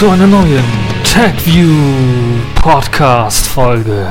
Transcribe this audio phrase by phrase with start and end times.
[0.00, 0.64] zu einer neuen
[1.04, 1.74] TagView
[2.54, 4.08] Podcast Folge.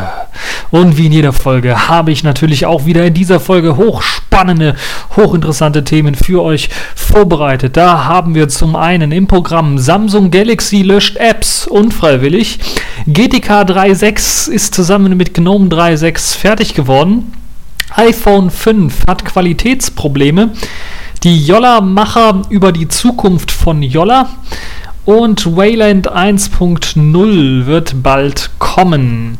[0.69, 4.75] Und wie in jeder Folge habe ich natürlich auch wieder in dieser Folge hochspannende,
[5.15, 7.75] hochinteressante Themen für euch vorbereitet.
[7.75, 12.59] Da haben wir zum einen im Programm Samsung Galaxy löscht Apps unfreiwillig.
[13.07, 17.33] GTK 3.6 ist zusammen mit GNOME 3.6 fertig geworden.
[17.95, 20.51] iPhone 5 hat Qualitätsprobleme.
[21.23, 24.29] Die Jolla-Macher über die Zukunft von Jolla
[25.09, 29.39] und Wayland 1.0 wird bald kommen.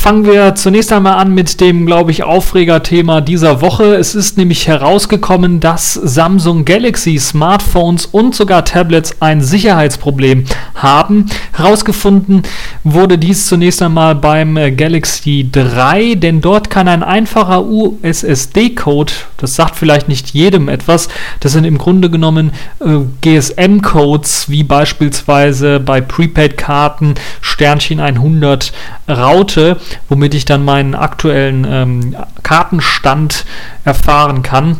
[0.00, 3.96] Fangen wir zunächst einmal an mit dem, glaube ich, Aufregerthema dieser Woche.
[3.96, 10.44] Es ist nämlich herausgekommen, dass Samsung Galaxy Smartphones und sogar Tablets ein Sicherheitsproblem
[10.76, 11.26] haben.
[11.52, 12.44] Herausgefunden
[12.84, 19.74] wurde dies zunächst einmal beim Galaxy 3, denn dort kann ein einfacher USSD-Code, das sagt
[19.74, 21.08] vielleicht nicht jedem etwas,
[21.40, 28.72] das sind im Grunde genommen äh, GSM-Codes, wie beispielsweise bei Prepaid-Karten Sternchen 100
[29.08, 29.76] Raute
[30.08, 33.44] womit ich dann meinen aktuellen ähm, Kartenstand
[33.84, 34.78] erfahren kann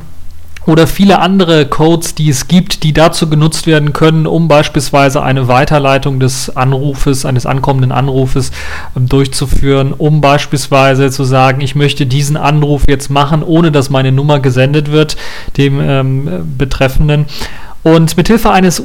[0.69, 5.49] oder viele andere Codes, die es gibt, die dazu genutzt werden können, um beispielsweise eine
[5.49, 8.53] Weiterleitung des Anrufes, eines ankommenden Anrufes
[8.95, 14.13] ähm, durchzuführen, um beispielsweise zu sagen, ich möchte diesen Anruf jetzt machen, ohne dass meine
[14.13, 15.17] Nummer gesendet wird,
[15.57, 17.25] dem ähm, Betreffenden.
[17.83, 18.79] Und mithilfe eines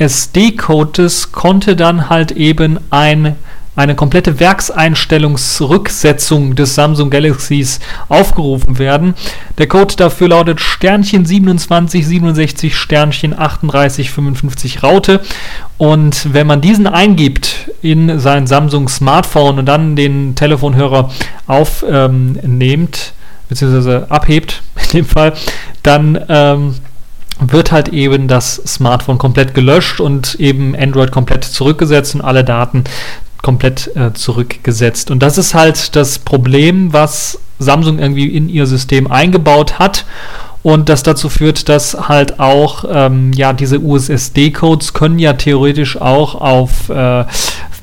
[0.00, 3.36] USD-Codes konnte dann halt eben ein
[3.76, 9.12] eine komplette Werkseinstellungsrücksetzung des Samsung Galaxies aufgerufen werden.
[9.58, 15.20] Der Code dafür lautet Sternchen 2767 Sternchen 3855 Raute.
[15.76, 21.10] Und wenn man diesen eingibt in sein Samsung Smartphone und dann den Telefonhörer
[21.46, 22.88] aufnimmt, ähm,
[23.48, 25.32] beziehungsweise abhebt, in dem Fall,
[25.82, 26.76] dann ähm,
[27.40, 32.84] wird halt eben das Smartphone komplett gelöscht und eben Android komplett zurückgesetzt und alle Daten
[33.44, 35.10] komplett äh, zurückgesetzt.
[35.10, 40.06] Und das ist halt das Problem, was Samsung irgendwie in ihr System eingebaut hat
[40.62, 46.34] und das dazu führt, dass halt auch ähm, ja diese USSD-Codes können ja theoretisch auch
[46.36, 47.26] auf äh,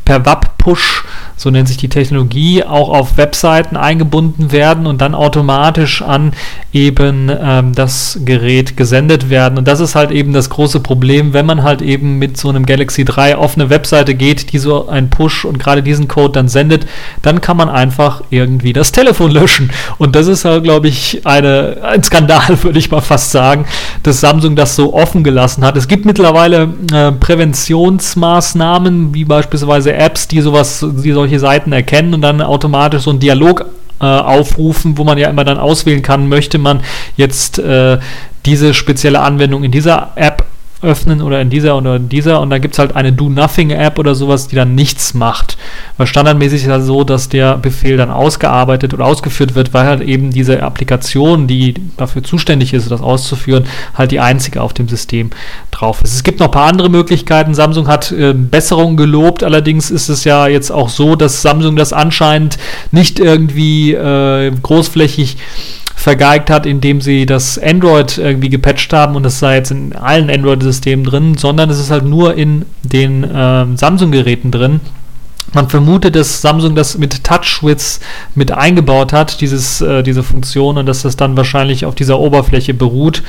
[0.03, 1.03] per WAP-Push
[1.41, 6.34] so nennt sich die Technologie, auch auf Webseiten eingebunden werden und dann automatisch an
[6.72, 9.57] eben ähm, das Gerät gesendet werden.
[9.57, 12.68] Und das ist halt eben das große Problem, wenn man halt eben mit so einem
[12.68, 16.47] Galaxy 3 auf eine Webseite geht, die so einen Push und gerade diesen Code dann
[16.47, 16.85] sendet,
[17.24, 19.72] dann kann man einfach irgendwie das Telefon löschen.
[19.97, 23.66] Und das ist halt, glaube ich, eine, ein Skandal, würde ich mal fast sagen,
[24.03, 25.75] dass Samsung das so offen gelassen hat.
[25.75, 32.13] Es gibt mittlerweile äh, Präventionsmaßnahmen, wie beispielsweise Apps, die sowas, die solche solche Seiten erkennen
[32.13, 33.65] und dann automatisch so einen Dialog
[34.01, 36.81] äh, aufrufen, wo man ja immer dann auswählen kann, möchte man
[37.15, 37.99] jetzt äh,
[38.45, 40.41] diese spezielle Anwendung in dieser App
[40.81, 44.15] öffnen oder in dieser oder in dieser und da gibt es halt eine Do-Nothing-App oder
[44.15, 45.57] sowas, die dann nichts macht.
[45.97, 50.01] Weil standardmäßig ist es so, dass der Befehl dann ausgearbeitet oder ausgeführt wird, weil halt
[50.01, 55.29] eben diese Applikation, die dafür zuständig ist, das auszuführen, halt die einzige auf dem System
[55.69, 56.15] drauf ist.
[56.15, 57.53] Es gibt noch ein paar andere Möglichkeiten.
[57.53, 61.93] Samsung hat äh, Besserungen gelobt, allerdings ist es ja jetzt auch so, dass Samsung das
[61.93, 62.57] anscheinend
[62.91, 65.37] nicht irgendwie äh, großflächig
[66.01, 70.29] vergeigt hat, indem sie das Android irgendwie gepatcht haben und das sei jetzt in allen
[70.29, 74.81] Android-Systemen drin, sondern es ist halt nur in den äh, Samsung-Geräten drin.
[75.53, 78.00] Man vermutet, dass Samsung das mit TouchWiz
[78.35, 82.73] mit eingebaut hat, dieses, äh, diese Funktion, und dass das dann wahrscheinlich auf dieser Oberfläche
[82.73, 83.22] beruht,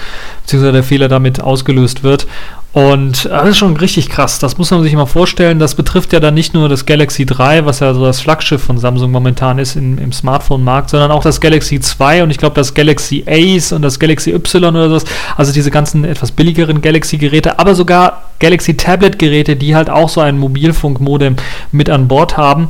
[0.43, 2.27] beziehungsweise der Fehler damit ausgelöst wird.
[2.73, 4.39] Und das ist schon richtig krass.
[4.39, 5.59] Das muss man sich mal vorstellen.
[5.59, 8.79] Das betrifft ja dann nicht nur das Galaxy 3, was ja so das Flaggschiff von
[8.79, 12.73] Samsung momentan ist in, im Smartphone-Markt, sondern auch das Galaxy 2 und ich glaube das
[12.73, 15.05] Galaxy Ace und das Galaxy Y oder sowas.
[15.37, 20.39] Also diese ganzen etwas billigeren Galaxy-Geräte, aber sogar Galaxy Tablet-Geräte, die halt auch so ein
[20.39, 21.37] Mobilfunkmodem
[21.73, 22.69] mit an Bord haben.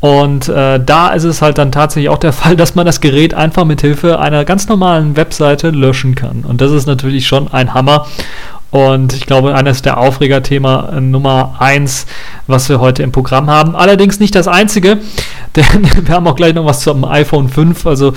[0.00, 3.34] Und äh, da ist es halt dann tatsächlich auch der Fall, dass man das Gerät
[3.34, 6.44] einfach mit Hilfe einer ganz normalen Webseite löschen kann.
[6.44, 8.06] Und das ist natürlich schon ein Hammer.
[8.74, 12.06] Und ich glaube, eines der Aufregerthema äh, Nummer eins,
[12.48, 13.76] was wir heute im Programm haben.
[13.76, 14.98] Allerdings nicht das einzige,
[15.54, 17.86] denn wir haben auch gleich noch was zum iPhone 5.
[17.86, 18.14] Also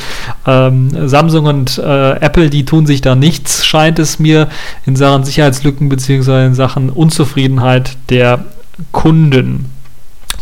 [0.48, 4.48] ähm, Samsung und äh, Apple, die tun sich da nichts, scheint es mir,
[4.88, 6.48] in Sachen Sicherheitslücken bzw.
[6.48, 8.44] in Sachen Unzufriedenheit der
[8.92, 9.66] Kunden.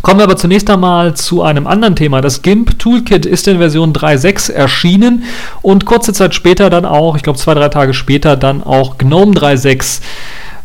[0.05, 2.21] Kommen wir aber zunächst einmal zu einem anderen Thema.
[2.21, 5.23] Das GIMP Toolkit ist in Version 3.6 erschienen
[5.63, 9.31] und kurze Zeit später dann auch, ich glaube zwei, drei Tage später, dann auch GNOME
[9.33, 10.01] 3.6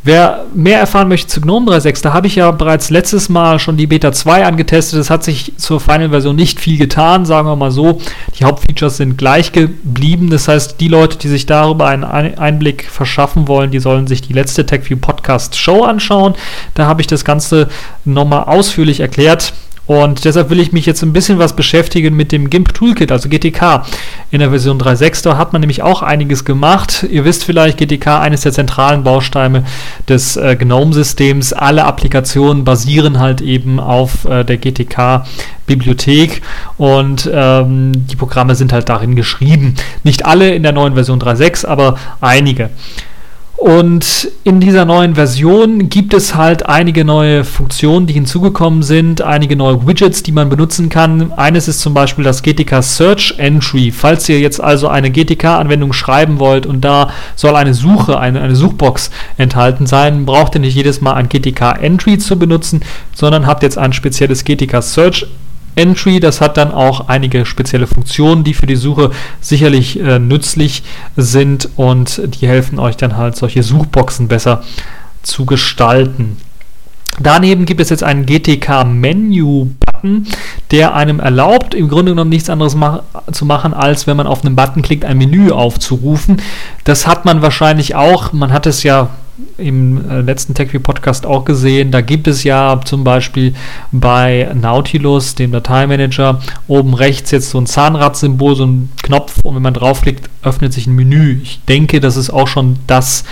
[0.02, 3.76] Wer mehr erfahren möchte zu GNOME 3.6, da habe ich ja bereits letztes Mal schon
[3.76, 4.98] die Beta 2 angetestet.
[4.98, 8.00] Es hat sich zur Final-Version nicht viel getan, sagen wir mal so.
[8.38, 10.30] Die Hauptfeatures sind gleich geblieben.
[10.30, 14.32] Das heißt, die Leute, die sich darüber einen Einblick verschaffen wollen, die sollen sich die
[14.32, 16.34] letzte TechView Podcast Show anschauen.
[16.72, 17.68] Da habe ich das Ganze
[18.06, 19.52] nochmal ausführlich erklärt.
[19.90, 23.28] Und deshalb will ich mich jetzt ein bisschen was beschäftigen mit dem GIMP Toolkit, also
[23.28, 23.84] GTK
[24.30, 25.24] in der Version 3.6.
[25.24, 27.04] Da hat man nämlich auch einiges gemacht.
[27.10, 29.64] Ihr wisst vielleicht, GTK, eines der zentralen Bausteine
[30.08, 31.52] des äh, GNOME-Systems.
[31.54, 36.40] Alle Applikationen basieren halt eben auf äh, der GTK-Bibliothek
[36.78, 39.74] und ähm, die Programme sind halt darin geschrieben.
[40.04, 42.70] Nicht alle in der neuen Version 3.6, aber einige.
[43.60, 49.54] Und in dieser neuen Version gibt es halt einige neue Funktionen, die hinzugekommen sind, einige
[49.54, 51.30] neue Widgets, die man benutzen kann.
[51.32, 53.92] Eines ist zum Beispiel das GTK Search Entry.
[53.92, 58.56] Falls ihr jetzt also eine GTK-Anwendung schreiben wollt und da soll eine Suche, eine, eine
[58.56, 62.80] Suchbox enthalten sein, braucht ihr nicht jedes Mal ein GTK Entry zu benutzen,
[63.14, 65.49] sondern habt jetzt ein spezielles GTK Search Entry
[65.80, 66.20] Entry.
[66.20, 69.10] Das hat dann auch einige spezielle Funktionen, die für die Suche
[69.40, 70.82] sicherlich äh, nützlich
[71.16, 74.62] sind und die helfen euch dann halt solche Suchboxen besser
[75.22, 76.36] zu gestalten.
[77.18, 80.26] Daneben gibt es jetzt einen GTK-Menü-Button,
[80.70, 84.44] der einem erlaubt, im Grunde genommen nichts anderes mach zu machen, als wenn man auf
[84.44, 86.40] einen Button klickt, ein Menü aufzurufen.
[86.84, 89.10] Das hat man wahrscheinlich auch, man hat es ja
[89.58, 91.90] im äh, letzten TechView-Podcast auch gesehen.
[91.90, 93.54] Da gibt es ja zum Beispiel
[93.92, 99.62] bei Nautilus, dem Dateimanager, oben rechts jetzt so ein Zahnradsymbol, so ein Knopf und wenn
[99.62, 101.40] man draufklickt, öffnet sich ein Menü.
[101.42, 103.24] Ich denke, das ist auch schon das,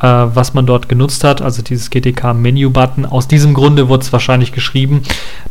[0.00, 3.06] äh, was man dort genutzt hat, also dieses GTK-Menü-Button.
[3.06, 5.02] Aus diesem Grunde wurde es wahrscheinlich geschrieben,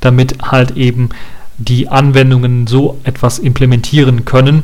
[0.01, 1.09] damit halt eben
[1.57, 4.63] die Anwendungen so etwas implementieren können.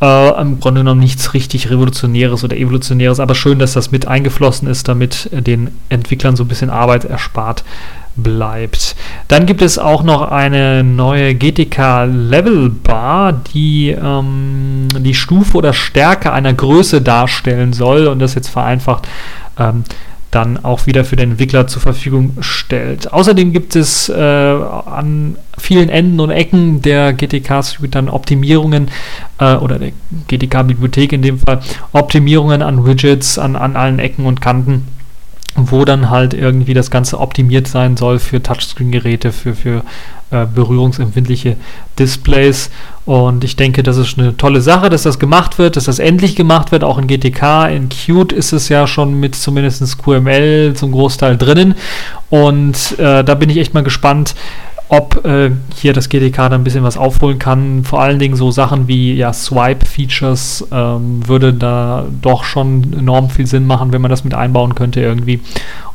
[0.00, 4.68] Äh, Im Grunde genommen nichts richtig Revolutionäres oder Evolutionäres, aber schön, dass das mit eingeflossen
[4.68, 7.64] ist, damit den Entwicklern so ein bisschen Arbeit erspart
[8.16, 8.96] bleibt.
[9.28, 15.72] Dann gibt es auch noch eine neue GTK Level Bar, die ähm, die Stufe oder
[15.72, 19.06] Stärke einer Größe darstellen soll und das jetzt vereinfacht
[19.58, 19.84] ähm,
[20.30, 23.12] dann auch wieder für den Entwickler zur Verfügung stellt.
[23.12, 28.88] Außerdem gibt es äh, an vielen Enden und Ecken der GTK Suite dann Optimierungen
[29.38, 29.92] äh, oder der
[30.28, 31.60] GTK Bibliothek in dem Fall
[31.92, 34.88] Optimierungen an Widgets an, an allen Ecken und Kanten
[35.56, 39.82] wo dann halt irgendwie das Ganze optimiert sein soll für Touchscreen-Geräte, für, für
[40.30, 41.56] äh, berührungsempfindliche
[41.98, 42.70] Displays.
[43.04, 46.36] Und ich denke, das ist eine tolle Sache, dass das gemacht wird, dass das endlich
[46.36, 46.84] gemacht wird.
[46.84, 51.74] Auch in GTK, in Qt ist es ja schon mit zumindest QML zum Großteil drinnen.
[52.28, 54.34] Und äh, da bin ich echt mal gespannt,
[54.88, 57.82] ob äh, hier das GTK dann ein bisschen was aufholen kann.
[57.82, 63.46] Vor allen Dingen so Sachen wie ja, Swipe-Features ähm, würde da doch schon enorm viel
[63.46, 65.40] Sinn machen, wenn man das mit einbauen könnte irgendwie.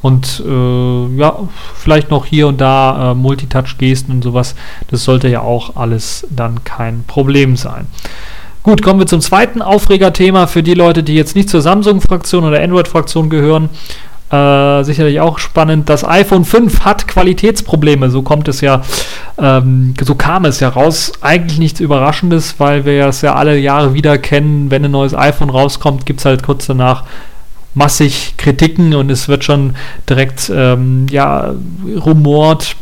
[0.01, 1.39] Und äh, ja,
[1.75, 4.55] vielleicht noch hier und da äh, Multitouch-Gesten und sowas.
[4.89, 7.87] Das sollte ja auch alles dann kein Problem sein.
[8.63, 12.61] Gut, kommen wir zum zweiten Aufregerthema für die Leute, die jetzt nicht zur Samsung-Fraktion oder
[12.61, 13.69] Android-Fraktion gehören.
[14.31, 15.89] Äh, sicherlich auch spannend.
[15.89, 18.09] Das iPhone 5 hat Qualitätsprobleme.
[18.09, 18.81] So kommt es ja,
[19.37, 21.11] ähm, so kam es ja raus.
[21.21, 24.71] Eigentlich nichts Überraschendes, weil wir es ja alle Jahre wieder kennen.
[24.71, 27.03] Wenn ein neues iPhone rauskommt, gibt es halt kurz danach
[27.73, 29.75] massig Kritiken und es wird schon
[30.09, 31.53] direkt ähm, ja,
[32.05, 32.75] rumort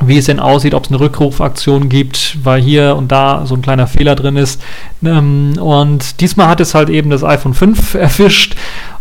[0.00, 3.62] wie es denn aussieht, ob es eine Rückrufaktion gibt, weil hier und da so ein
[3.62, 4.62] kleiner Fehler drin ist.
[5.04, 8.54] Ähm, und diesmal hat es halt eben das iPhone 5 erwischt.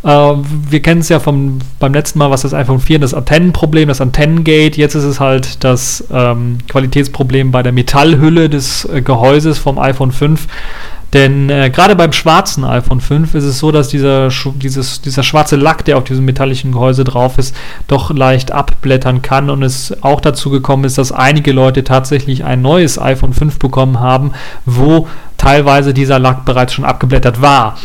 [0.03, 3.87] Äh, wir kennen es ja vom, beim letzten Mal, was das iPhone 4, das Antennenproblem,
[3.87, 4.77] das Antennengate.
[4.77, 10.11] Jetzt ist es halt das ähm, Qualitätsproblem bei der Metallhülle des äh, Gehäuses vom iPhone
[10.11, 10.47] 5.
[11.13, 15.55] Denn äh, gerade beim schwarzen iPhone 5 ist es so, dass dieser, dieses, dieser schwarze
[15.55, 17.55] Lack, der auf diesem metallischen Gehäuse drauf ist,
[17.87, 19.49] doch leicht abblättern kann.
[19.49, 23.99] Und es auch dazu gekommen ist, dass einige Leute tatsächlich ein neues iPhone 5 bekommen
[23.99, 24.33] haben,
[24.65, 27.77] wo teilweise dieser Lack bereits schon abgeblättert war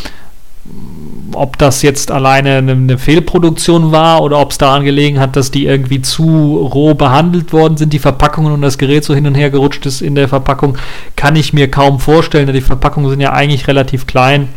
[1.34, 5.50] ob das jetzt alleine eine, eine, Fehlproduktion war oder ob es daran gelegen hat, dass
[5.50, 9.34] die irgendwie zu roh behandelt worden sind, die Verpackungen und das Gerät so hin und
[9.34, 10.78] her gerutscht ist in der Verpackung,
[11.16, 12.52] kann ich mir kaum vorstellen.
[12.52, 14.48] Die Verpackungen sind ja eigentlich relativ klein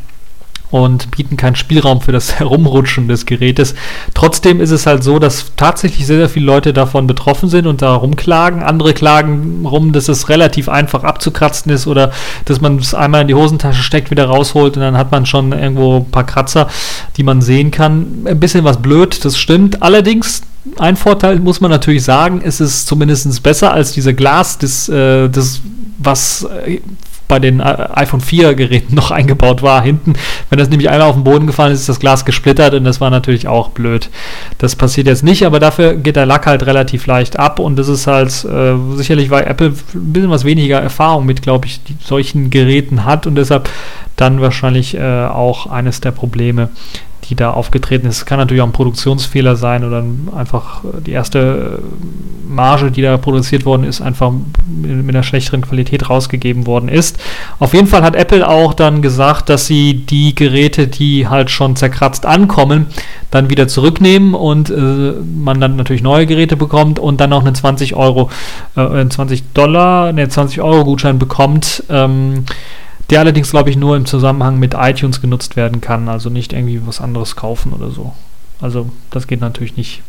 [0.72, 3.76] und bieten keinen Spielraum für das Herumrutschen des Gerätes.
[4.14, 7.82] Trotzdem ist es halt so, dass tatsächlich sehr, sehr viele Leute davon betroffen sind und
[7.82, 8.64] da rumklagen.
[8.64, 12.12] Andere klagen rum, dass es relativ einfach abzukratzen ist oder
[12.46, 15.52] dass man es einmal in die Hosentasche steckt, wieder rausholt und dann hat man schon
[15.52, 16.68] irgendwo ein paar Kratzer,
[17.18, 18.26] die man sehen kann.
[18.26, 19.82] Ein bisschen was blöd, das stimmt.
[19.82, 20.42] Allerdings
[20.78, 25.30] ein Vorteil muss man natürlich sagen, ist es zumindest besser als dieser Glas, das, äh,
[25.30, 25.62] das
[25.98, 26.80] was äh,
[27.28, 30.14] bei den äh, iPhone 4 Geräten noch eingebaut war hinten.
[30.50, 33.02] Wenn das nämlich einmal auf den Boden gefallen ist, ist das Glas gesplittert und das
[33.02, 34.10] war natürlich auch blöd.
[34.58, 37.88] Das passiert jetzt nicht, aber dafür geht der Lack halt relativ leicht ab und das
[37.88, 42.50] ist halt äh, sicherlich, weil Apple ein bisschen was weniger Erfahrung mit, glaube ich, solchen
[42.50, 43.70] Geräten hat und deshalb
[44.16, 46.70] dann wahrscheinlich äh, auch eines der Probleme,
[47.30, 48.18] die da aufgetreten ist.
[48.18, 50.04] Es kann natürlich auch ein Produktionsfehler sein oder
[50.36, 51.80] einfach die erste
[52.48, 54.32] Marge, die da produziert worden ist, einfach
[54.68, 57.18] mit einer schlechteren Qualität rausgegeben worden ist.
[57.60, 61.76] Auf jeden Fall hat Apple auch dann gesagt, dass sie die Geräte, die halt schon
[61.76, 62.88] zerkratzt ankommen,
[63.32, 67.56] dann wieder zurücknehmen und äh, man dann natürlich neue Geräte bekommt und dann auch einen
[67.56, 68.30] 20 Euro,
[68.76, 71.84] äh, 20 Dollar, ne 20 Euro Gutschein bekommt.
[71.90, 72.46] Ähm,
[73.10, 76.86] der allerdings, glaube ich, nur im Zusammenhang mit iTunes genutzt werden kann, also nicht irgendwie
[76.86, 78.14] was anderes kaufen oder so.
[78.62, 80.02] Also das geht natürlich nicht.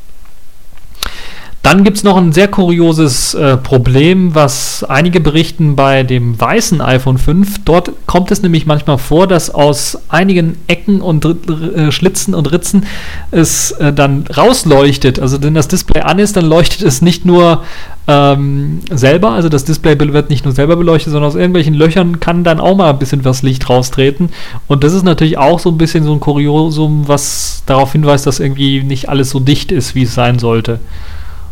[1.66, 6.80] Dann gibt es noch ein sehr kurioses äh, Problem, was einige berichten bei dem weißen
[6.80, 7.64] iPhone 5.
[7.64, 12.86] Dort kommt es nämlich manchmal vor, dass aus einigen Ecken und äh, Schlitzen und Ritzen
[13.32, 15.18] es äh, dann rausleuchtet.
[15.18, 17.64] Also wenn das Display an ist, dann leuchtet es nicht nur
[18.06, 22.44] ähm, selber, also das Display wird nicht nur selber beleuchtet, sondern aus irgendwelchen Löchern kann
[22.44, 24.28] dann auch mal ein bisschen was Licht raustreten.
[24.68, 28.38] Und das ist natürlich auch so ein bisschen so ein Kuriosum, was darauf hinweist, dass
[28.38, 30.78] irgendwie nicht alles so dicht ist, wie es sein sollte.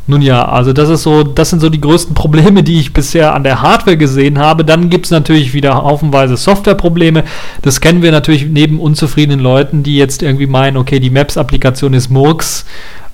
[0.07, 3.35] Nun ja, also das ist so, das sind so die größten Probleme, die ich bisher
[3.35, 4.65] an der Hardware gesehen habe.
[4.65, 7.25] Dann gibt es natürlich wieder haufenweise Softwareprobleme.
[7.63, 12.11] Das kennen wir natürlich neben unzufriedenen Leuten, die jetzt irgendwie meinen, okay, die Maps-Applikation ist
[12.11, 12.67] Murks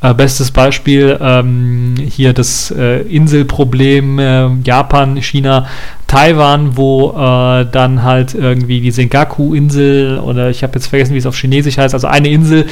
[0.03, 5.67] äh, bestes Beispiel ähm, hier das äh, Inselproblem äh, Japan, China,
[6.07, 11.27] Taiwan, wo äh, dann halt irgendwie die Senkaku-Insel oder ich habe jetzt vergessen, wie es
[11.27, 12.67] auf Chinesisch heißt, also eine Insel,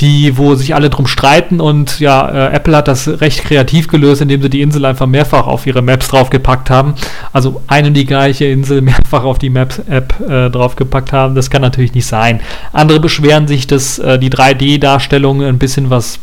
[0.00, 4.22] die, wo sich alle drum streiten und ja, äh, Apple hat das recht kreativ gelöst,
[4.22, 6.94] indem sie die Insel einfach mehrfach auf ihre Maps draufgepackt haben.
[7.32, 11.34] Also eine und die gleiche Insel mehrfach auf die Maps-App äh, draufgepackt haben.
[11.34, 12.40] Das kann natürlich nicht sein.
[12.72, 16.18] Andere beschweren sich, dass die 3D-Darstellung ein bisschen was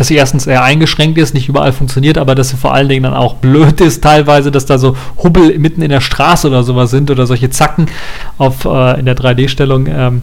[0.00, 3.02] dass sie erstens eher eingeschränkt ist, nicht überall funktioniert, aber dass sie vor allen Dingen
[3.02, 6.90] dann auch blöd ist teilweise, dass da so Hubbel mitten in der Straße oder sowas
[6.90, 7.84] sind oder solche Zacken
[8.38, 9.88] auf, äh, in der 3D-Stellung.
[9.88, 10.22] Ähm,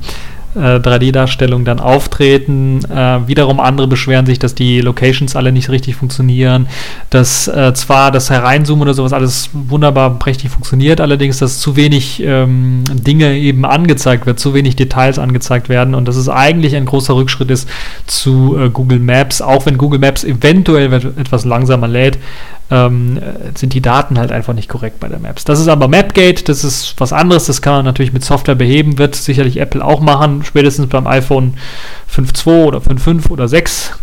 [0.58, 2.80] 3D-Darstellung äh, dann auftreten.
[2.86, 6.68] Äh, wiederum andere beschweren sich, dass die Locations alle nicht richtig funktionieren,
[7.10, 12.22] dass äh, zwar das Hereinzoomen oder sowas alles wunderbar prächtig funktioniert, allerdings, dass zu wenig
[12.24, 16.86] ähm, Dinge eben angezeigt wird, zu wenig Details angezeigt werden und dass es eigentlich ein
[16.86, 17.70] großer Rückschritt ist
[18.06, 22.18] zu äh, Google Maps, auch wenn Google Maps eventuell etwas langsamer lädt
[22.70, 23.20] ähm,
[23.56, 25.46] sind die Daten halt einfach nicht korrekt bei der Maps.
[25.46, 28.98] Das ist aber Mapgate, das ist was anderes, das kann man natürlich mit Software beheben,
[28.98, 31.54] wird sicherlich Apple auch machen, spätestens beim iPhone
[32.14, 33.94] 5.2 oder 5.5 oder 6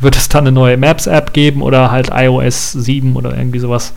[0.00, 3.94] wird es dann eine neue Maps-App geben oder halt iOS 7 oder irgendwie sowas.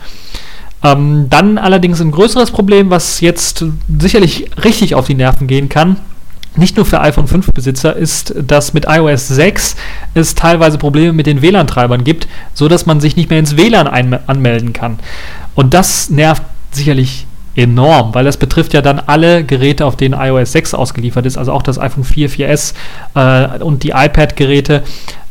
[0.83, 3.65] Ähm, dann allerdings ein größeres Problem, was jetzt
[3.99, 5.97] sicherlich richtig auf die Nerven gehen kann,
[6.55, 9.75] nicht nur für iPhone 5 Besitzer ist, dass mit iOS 6
[10.13, 13.87] es teilweise Probleme mit den WLAN-Treibern gibt, so dass man sich nicht mehr ins WLAN
[14.27, 14.99] anmelden kann.
[15.55, 17.27] Und das nervt sicherlich
[17.57, 21.51] enorm, weil das betrifft ja dann alle Geräte, auf denen iOS 6 ausgeliefert ist, also
[21.51, 22.73] auch das iPhone 4, 4S
[23.15, 24.83] äh, und die iPad-Geräte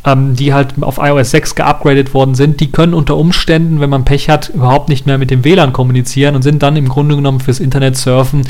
[0.07, 4.05] ähm, die halt auf iOS 6 geupgradet worden sind, die können unter Umständen, wenn man
[4.05, 7.41] Pech hat, überhaupt nicht mehr mit dem WLAN kommunizieren und sind dann im Grunde genommen
[7.41, 8.43] fürs Internet surfen,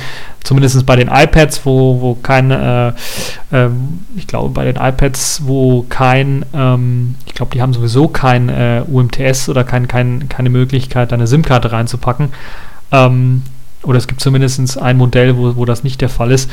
[0.44, 3.70] zumindest bei den iPads, wo, wo kein, äh, äh,
[4.16, 8.82] ich glaube bei den iPads, wo kein, ähm, ich glaube, die haben sowieso kein äh,
[8.86, 12.34] UMTS oder kein, kein, keine Möglichkeit, eine SIM-Karte reinzupacken.
[12.92, 13.42] Ähm,
[13.86, 16.50] oder es gibt zumindest ein Modell, wo, wo das nicht der Fall ist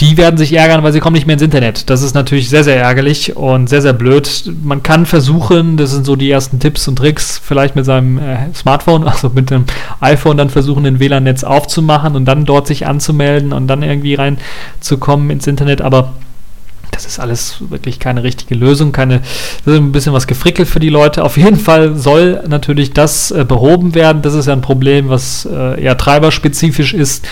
[0.00, 1.90] die werden sich ärgern, weil sie kommen nicht mehr ins Internet.
[1.90, 4.52] Das ist natürlich sehr, sehr ärgerlich und sehr, sehr blöd.
[4.62, 8.54] Man kann versuchen, das sind so die ersten Tipps und Tricks, vielleicht mit seinem äh,
[8.54, 9.64] Smartphone, also mit dem
[10.00, 15.30] iPhone dann versuchen, ein WLAN-Netz aufzumachen und dann dort sich anzumelden und dann irgendwie reinzukommen
[15.30, 15.82] ins Internet.
[15.82, 16.12] Aber
[16.98, 19.20] das ist alles wirklich keine richtige Lösung, keine,
[19.64, 21.22] das ist ein bisschen was gefrickelt für die Leute.
[21.22, 24.20] Auf jeden Fall soll natürlich das äh, behoben werden.
[24.22, 27.24] Das ist ja ein Problem, was äh, eher treiberspezifisch ist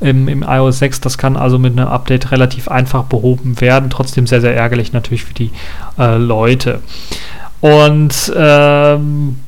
[0.00, 1.00] im, im iOS 6.
[1.00, 3.90] Das kann also mit einem Update relativ einfach behoben werden.
[3.90, 5.50] Trotzdem sehr, sehr ärgerlich natürlich für die
[5.98, 6.80] äh, Leute.
[7.60, 9.40] Und ähm,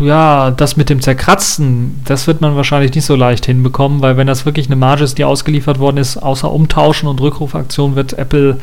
[0.00, 4.26] ja, das mit dem Zerkratzen, das wird man wahrscheinlich nicht so leicht hinbekommen, weil wenn
[4.26, 8.58] das wirklich eine Marge ist, die ausgeliefert worden ist, außer Umtauschen und Rückrufaktion, wird Apple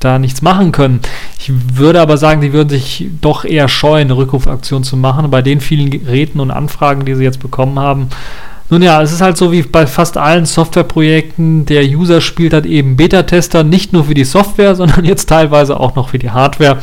[0.00, 1.00] da nichts machen können.
[1.38, 5.30] Ich würde aber sagen, sie würden sich doch eher scheuen, eine Rückrufaktion zu machen.
[5.30, 8.08] Bei den vielen Geräten und Anfragen, die sie jetzt bekommen haben,
[8.68, 12.66] nun ja, es ist halt so wie bei fast allen Softwareprojekten, der User spielt halt
[12.66, 16.78] eben Beta-Tester, nicht nur für die Software, sondern jetzt teilweise auch noch für die Hardware.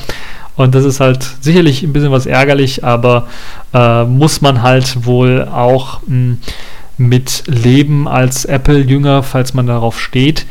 [0.55, 3.27] Und das ist halt sicherlich ein bisschen was ärgerlich, aber
[3.73, 6.37] äh, muss man halt wohl auch mh, hm,
[6.97, 10.45] mit leben als Apple-Jünger, falls man darauf steht.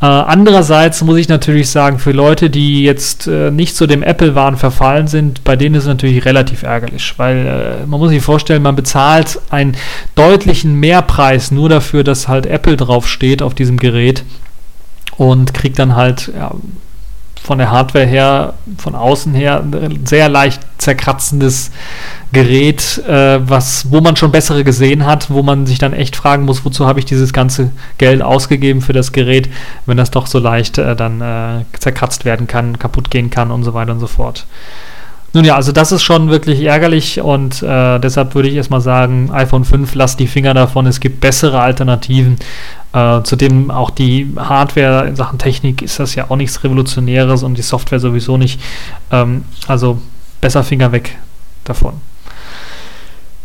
[0.00, 4.56] Äh, andererseits muss ich natürlich sagen, für Leute, die jetzt äh, nicht zu dem Apple-Wahn
[4.56, 8.62] verfallen sind, bei denen ist es natürlich relativ ärgerlich, weil äh, man muss sich vorstellen,
[8.62, 9.76] man bezahlt einen
[10.16, 14.24] deutlichen Mehrpreis nur dafür, dass halt Apple draufsteht auf diesem Gerät
[15.16, 16.52] und kriegt dann halt ja,
[17.42, 21.70] von der Hardware her, von außen her, ein sehr leicht zerkratzendes
[22.32, 26.44] Gerät, äh, was, wo man schon bessere gesehen hat, wo man sich dann echt fragen
[26.44, 29.48] muss, wozu habe ich dieses ganze Geld ausgegeben für das Gerät,
[29.86, 33.64] wenn das doch so leicht äh, dann äh, zerkratzt werden kann, kaputt gehen kann und
[33.64, 34.46] so weiter und so fort.
[35.34, 39.30] Nun ja, also das ist schon wirklich ärgerlich und äh, deshalb würde ich erstmal sagen,
[39.32, 42.36] iPhone 5, lasst die Finger davon, es gibt bessere Alternativen.
[42.92, 47.56] Äh, zudem auch die Hardware in Sachen Technik ist das ja auch nichts Revolutionäres und
[47.56, 48.60] die Software sowieso nicht.
[49.10, 50.02] Ähm, also
[50.42, 51.16] besser Finger weg
[51.64, 51.94] davon.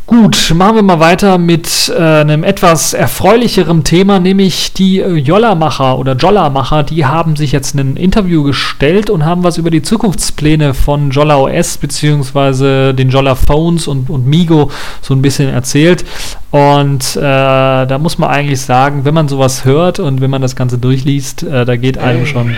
[0.07, 5.99] Gut, machen wir mal weiter mit äh, einem etwas erfreulicherem Thema, nämlich die äh, Jolla-Macher
[5.99, 10.73] oder Jolla-Macher, die haben sich jetzt ein Interview gestellt und haben was über die Zukunftspläne
[10.73, 12.93] von Jolla OS bzw.
[12.93, 14.71] den Jolla Phones und, und Migo
[15.01, 16.05] so ein bisschen erzählt.
[16.51, 20.55] Und äh, da muss man eigentlich sagen, wenn man sowas hört und wenn man das
[20.55, 22.55] Ganze durchliest, äh, da geht einem schon.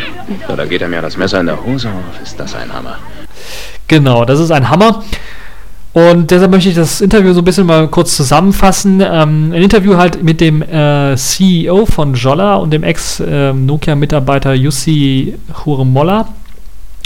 [0.55, 2.99] Da geht einem ja das Messer in der Hose auf, ist das ein Hammer.
[3.87, 5.03] Genau, das ist ein Hammer.
[5.91, 9.01] Und deshalb möchte ich das Interview so ein bisschen mal kurz zusammenfassen.
[9.01, 15.35] Ähm, ein Interview halt mit dem äh, CEO von Jolla und dem Ex-Nokia-Mitarbeiter ähm, Jussi
[15.65, 16.27] Huremolla.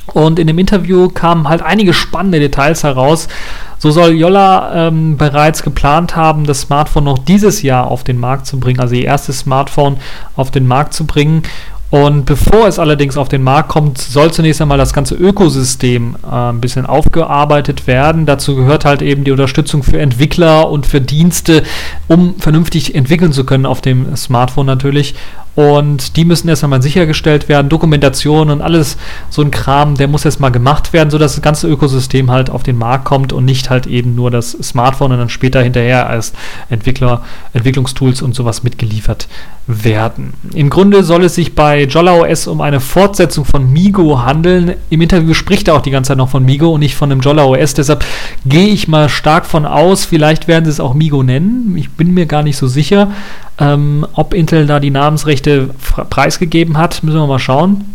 [0.08, 3.30] Und in dem Interview kamen halt einige spannende Details heraus.
[3.78, 8.46] So soll Jolla ähm, bereits geplant haben, das Smartphone noch dieses Jahr auf den Markt
[8.46, 9.98] zu bringen, also ihr erstes Smartphone
[10.36, 11.44] auf den Markt zu bringen.
[11.93, 16.35] Und bevor es allerdings auf den Markt kommt, soll zunächst einmal das ganze Ökosystem äh,
[16.50, 18.25] ein bisschen aufgearbeitet werden.
[18.25, 21.62] Dazu gehört halt eben die Unterstützung für Entwickler und für Dienste,
[22.07, 25.13] um vernünftig entwickeln zu können auf dem Smartphone natürlich.
[25.55, 27.69] Und die müssen erst einmal sichergestellt werden.
[27.69, 28.97] Dokumentation und alles
[29.30, 32.78] so ein Kram, der muss erstmal gemacht werden, sodass das ganze Ökosystem halt auf den
[32.78, 36.34] Markt kommt und nicht halt eben nur das Smartphone und dann später hinterher als
[36.69, 37.21] Entwickler,
[37.54, 39.28] Entwicklungstools und sowas mitgeliefert
[39.67, 40.34] werden.
[40.54, 44.75] Im Grunde soll es sich bei Jolla OS um eine Fortsetzung von Migo handeln.
[44.89, 47.21] Im Interview spricht er auch die ganze Zeit noch von Migo und nicht von dem
[47.21, 47.73] Jolla OS.
[47.75, 48.04] Deshalb
[48.45, 51.75] gehe ich mal stark von aus, vielleicht werden sie es auch Migo nennen.
[51.78, 53.12] Ich bin mir gar nicht so sicher,
[53.60, 55.70] ähm, ob Intel da die Namensrechte
[56.10, 57.04] preisgegeben hat.
[57.04, 57.86] Müssen wir mal schauen.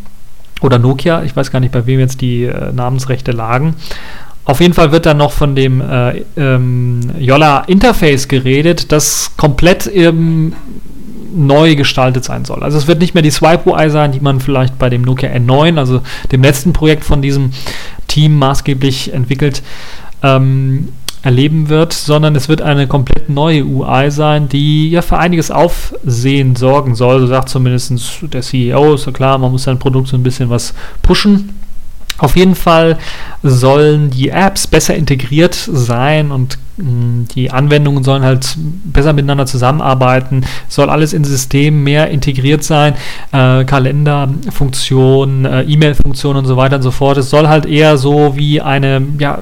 [0.61, 3.77] Oder Nokia, ich weiß gar nicht, bei wem jetzt die äh, Namensrechte lagen.
[4.44, 9.88] Auf jeden Fall wird dann noch von dem äh, ähm, Yolla Interface geredet, das komplett
[9.94, 10.55] ähm,
[11.35, 12.62] neu gestaltet sein soll.
[12.62, 15.31] Also es wird nicht mehr die Swipe UI sein, die man vielleicht bei dem Nokia
[15.31, 16.01] N9, also
[16.33, 17.51] dem letzten Projekt von diesem
[18.09, 19.62] Team maßgeblich entwickelt,
[20.23, 20.88] ähm,
[21.22, 26.57] erleben wird, sondern es wird eine komplett neue UI sein, die ja für einiges Aufsehen
[26.57, 27.20] sorgen soll.
[27.20, 27.92] So sagt zumindest
[28.33, 31.54] der CEO, ist ja klar, man muss sein Produkt so ein bisschen was pushen.
[32.18, 32.98] Auf jeden Fall
[33.44, 40.44] sollen die Apps besser integriert sein und mm, die Anwendungen sollen halt besser miteinander zusammenarbeiten,
[40.68, 42.94] soll alles in System mehr integriert sein,
[43.31, 47.18] äh, Kalenderfunktionen, äh, E-Mail-Funktionen und so weiter und so fort.
[47.18, 49.38] Es soll halt eher so wie eine ja,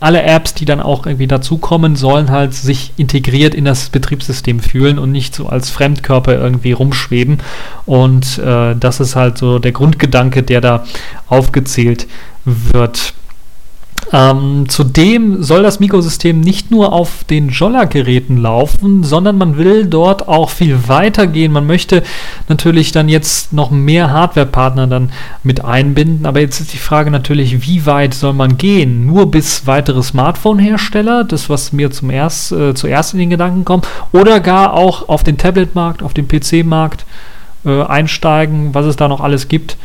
[0.00, 4.98] alle Apps, die dann auch irgendwie dazukommen, sollen halt sich integriert in das Betriebssystem fühlen
[4.98, 7.38] und nicht so als Fremdkörper irgendwie rumschweben.
[7.86, 10.84] Und äh, das ist halt so der Grundgedanke, der da
[11.28, 12.06] aufgezählt
[12.44, 13.14] wird.
[14.10, 20.28] Ähm, zudem soll das Mikrosystem nicht nur auf den Jolla-Geräten laufen, sondern man will dort
[20.28, 21.52] auch viel weiter gehen.
[21.52, 22.02] Man möchte
[22.48, 26.24] natürlich dann jetzt noch mehr Hardware-Partner dann mit einbinden.
[26.24, 29.04] Aber jetzt ist die Frage natürlich, wie weit soll man gehen?
[29.04, 33.86] Nur bis weitere Smartphone-Hersteller, das was mir zum erst, äh, zuerst in den Gedanken kommt,
[34.12, 37.04] oder gar auch auf den Tablet-Markt, auf den PC-Markt
[37.66, 39.76] äh, einsteigen, was es da noch alles gibt.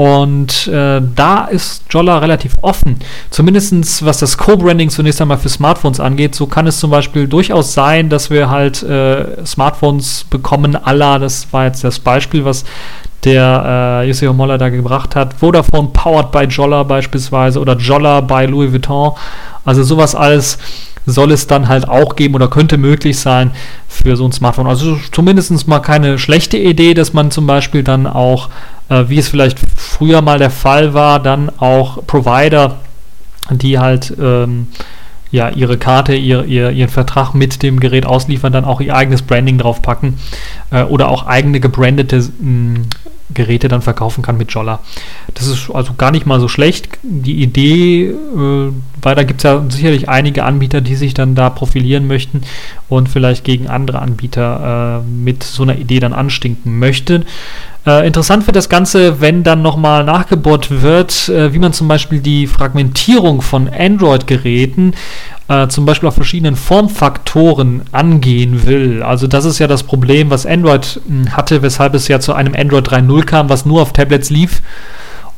[0.00, 3.00] Und äh, da ist Jolla relativ offen.
[3.28, 6.34] Zumindest was das Co-Branding zunächst einmal für Smartphones angeht.
[6.34, 11.52] So kann es zum Beispiel durchaus sein, dass wir halt äh, Smartphones bekommen, aller, das
[11.52, 12.64] war jetzt das Beispiel, was
[13.24, 15.34] der äh, Yusio Moller da gebracht hat.
[15.34, 19.12] Vodafone powered by Jolla beispielsweise oder Jolla by Louis Vuitton.
[19.66, 20.56] Also sowas alles
[21.06, 23.52] soll es dann halt auch geben oder könnte möglich sein
[23.88, 24.66] für so ein Smartphone.
[24.66, 28.48] Also zumindest mal keine schlechte Idee, dass man zum Beispiel dann auch
[28.90, 32.76] äh, wie es vielleicht früher mal der Fall war, dann auch Provider,
[33.50, 34.66] die halt ähm,
[35.30, 39.22] ja, ihre Karte, ihr, ihr, ihren Vertrag mit dem Gerät ausliefern, dann auch ihr eigenes
[39.22, 40.18] Branding draufpacken
[40.70, 42.80] äh, oder auch eigene gebrandete mh,
[43.32, 44.80] Geräte dann verkaufen kann mit Jolla.
[45.34, 46.88] Das ist also gar nicht mal so schlecht.
[47.04, 51.50] Die Idee, äh, weil da gibt es ja sicherlich einige Anbieter, die sich dann da
[51.50, 52.42] profilieren möchten
[52.88, 57.24] und vielleicht gegen andere Anbieter äh, mit so einer Idee dann anstinken möchten.
[57.86, 62.20] Äh, interessant wird das Ganze, wenn dann nochmal nachgebohrt wird, äh, wie man zum Beispiel
[62.20, 64.92] die Fragmentierung von Android-Geräten
[65.48, 69.02] äh, zum Beispiel auf verschiedenen Formfaktoren angehen will.
[69.02, 72.34] Also das ist ja das Problem, was Android mh, hm, hatte, weshalb es ja zu
[72.34, 74.60] einem Android 3.0 kam, was nur auf Tablets lief.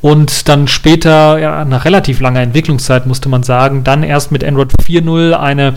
[0.03, 4.73] Und dann später, ja, nach relativ langer Entwicklungszeit, musste man sagen, dann erst mit Android
[4.85, 5.75] 4.0 eine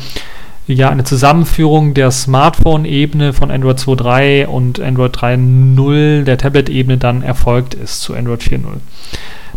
[0.67, 7.75] ja eine Zusammenführung der Smartphone-Ebene von Android 2.3 und Android 3.0 der Tablet-Ebene dann erfolgt
[7.75, 8.63] ist zu Android 4.0.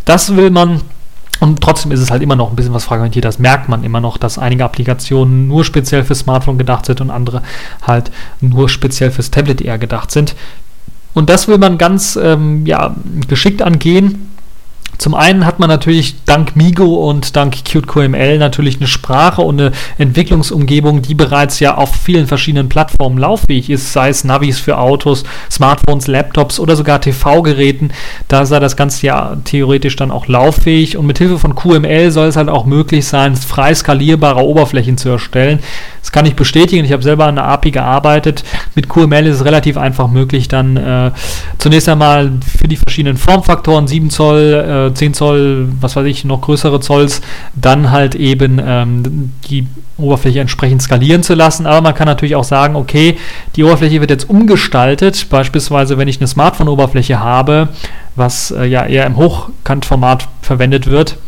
[0.04, 0.82] Das will man
[1.40, 3.24] und trotzdem ist es halt immer noch ein bisschen was fragmentiert.
[3.24, 7.10] Das merkt man immer noch, dass einige Applikationen nur speziell fürs Smartphone gedacht sind und
[7.10, 7.42] andere
[7.80, 10.34] halt nur speziell fürs Tablet eher gedacht sind.
[11.14, 12.94] Und das will man ganz ähm, ja,
[13.28, 14.28] geschickt angehen
[14.98, 19.72] zum einen hat man natürlich dank Migo und dank QtQML natürlich eine Sprache und eine
[19.96, 25.22] Entwicklungsumgebung, die bereits ja auf vielen verschiedenen Plattformen lauffähig ist, sei es Navis für Autos,
[25.50, 27.92] Smartphones, Laptops oder sogar TV-Geräten.
[28.26, 32.26] Da sei das Ganze ja theoretisch dann auch lauffähig und mit Hilfe von QML soll
[32.26, 35.60] es halt auch möglich sein, frei skalierbare Oberflächen zu erstellen.
[36.00, 36.84] Das kann ich bestätigen.
[36.84, 38.42] Ich habe selber an der API gearbeitet.
[38.74, 41.10] Mit QML ist es relativ einfach möglich, dann äh,
[41.58, 46.40] zunächst einmal für die verschiedenen Formfaktoren 7 Zoll, äh, 10 Zoll, was weiß ich, noch
[46.40, 47.20] größere Zolls,
[47.54, 51.66] dann halt eben ähm, die Oberfläche entsprechend skalieren zu lassen.
[51.66, 53.16] Aber man kann natürlich auch sagen, okay,
[53.56, 55.28] die Oberfläche wird jetzt umgestaltet.
[55.30, 57.68] Beispielsweise, wenn ich eine Smartphone-Oberfläche habe,
[58.16, 61.18] was äh, ja eher im Hochkantformat verwendet wird,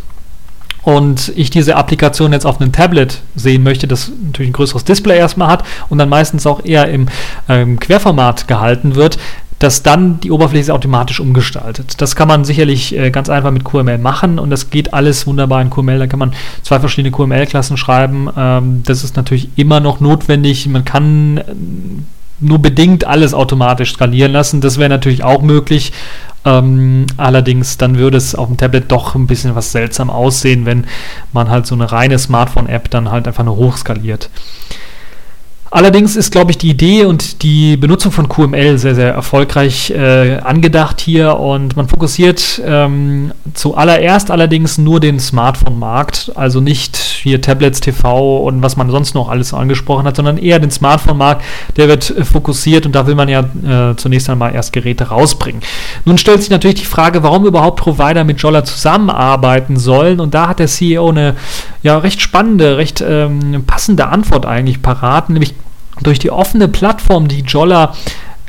[0.82, 5.18] und ich diese Applikation jetzt auf einem Tablet sehen möchte, das natürlich ein größeres Display
[5.18, 7.06] erstmal hat und dann meistens auch eher im
[7.48, 9.18] ähm, Querformat gehalten wird,
[9.60, 12.00] dass dann die Oberfläche automatisch umgestaltet.
[12.00, 15.60] Das kann man sicherlich äh, ganz einfach mit QML machen und das geht alles wunderbar
[15.60, 15.98] in QML.
[15.98, 18.28] Da kann man zwei verschiedene QML-Klassen schreiben.
[18.36, 20.66] Ähm, das ist natürlich immer noch notwendig.
[20.66, 21.44] Man kann äh,
[22.40, 24.62] nur bedingt alles automatisch skalieren lassen.
[24.62, 25.92] Das wäre natürlich auch möglich.
[26.46, 30.86] Ähm, allerdings dann würde es auf dem Tablet doch ein bisschen was seltsam aussehen, wenn
[31.34, 34.30] man halt so eine reine Smartphone-App dann halt einfach nur hochskaliert.
[35.72, 40.38] Allerdings ist, glaube ich, die Idee und die Benutzung von QML sehr, sehr erfolgreich äh,
[40.38, 47.80] angedacht hier und man fokussiert ähm, zuallererst allerdings nur den Smartphone-Markt, also nicht hier Tablets,
[47.80, 51.44] TV und was man sonst noch alles angesprochen hat, sondern eher den Smartphone-Markt,
[51.76, 55.62] der wird äh, fokussiert und da will man ja äh, zunächst einmal erst Geräte rausbringen.
[56.04, 60.48] Nun stellt sich natürlich die Frage, warum überhaupt Provider mit Jolla zusammenarbeiten sollen und da
[60.48, 61.36] hat der CEO eine
[61.84, 65.54] ja, recht spannende, recht ähm, passende Antwort eigentlich parat, nämlich
[66.02, 67.94] durch die offene Plattform, die Jolla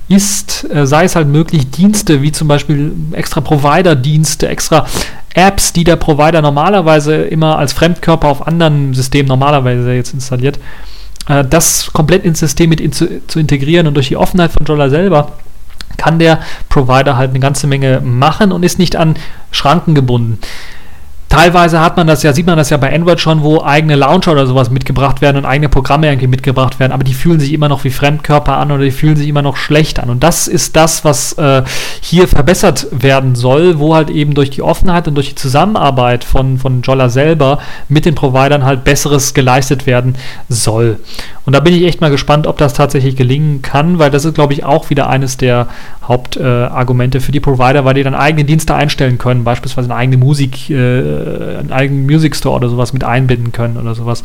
[0.08, 4.86] ist, äh, sei es halt möglich, Dienste wie zum Beispiel extra Provider-Dienste, extra
[5.34, 10.60] Apps, die der Provider normalerweise immer als Fremdkörper auf anderen Systemen normalerweise jetzt installiert,
[11.28, 14.66] äh, das komplett ins System mit in zu, zu integrieren und durch die Offenheit von
[14.66, 15.34] Jolla selber
[15.98, 19.16] kann der Provider halt eine ganze Menge machen und ist nicht an
[19.52, 20.40] Schranken gebunden.
[21.32, 24.34] Teilweise hat man das ja, sieht man das ja bei Android schon, wo eigene Launcher
[24.34, 27.70] oder sowas mitgebracht werden und eigene Programme irgendwie mitgebracht werden, aber die fühlen sich immer
[27.70, 30.10] noch wie Fremdkörper an oder die fühlen sich immer noch schlecht an.
[30.10, 31.64] Und das ist das, was äh,
[32.02, 36.58] hier verbessert werden soll, wo halt eben durch die Offenheit und durch die Zusammenarbeit von,
[36.58, 40.16] von Jolla selber mit den Providern halt Besseres geleistet werden
[40.50, 41.00] soll.
[41.46, 44.36] Und da bin ich echt mal gespannt, ob das tatsächlich gelingen kann, weil das ist,
[44.36, 45.68] glaube ich, auch wieder eines der
[46.06, 50.18] Hauptargumente äh, für die Provider, weil die dann eigene Dienste einstellen können, beispielsweise eine eigene
[50.18, 50.70] Musik.
[50.70, 54.24] Äh, äh, einen eigenen Music Store oder sowas mit einbinden können oder sowas.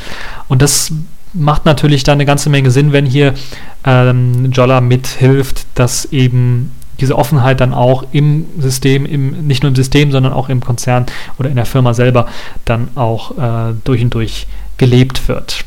[0.49, 0.93] Und das
[1.33, 3.35] macht natürlich dann eine ganze Menge Sinn, wenn hier
[3.85, 9.77] ähm, Jolla mithilft, dass eben diese Offenheit dann auch im System, im, nicht nur im
[9.77, 11.07] System, sondern auch im Konzern
[11.39, 12.27] oder in der Firma selber
[12.65, 14.47] dann auch äh, durch und durch
[14.79, 15.65] gelebt wird.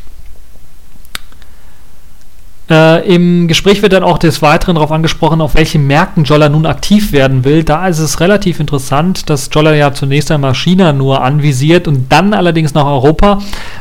[2.69, 6.65] Äh, Im Gespräch wird dann auch des Weiteren darauf angesprochen, auf welchen Märkten Jolla nun
[6.65, 7.63] aktiv werden will.
[7.63, 12.33] Da ist es relativ interessant, dass Jolla ja zunächst einmal China nur anvisiert und dann
[12.33, 13.39] allerdings noch Europa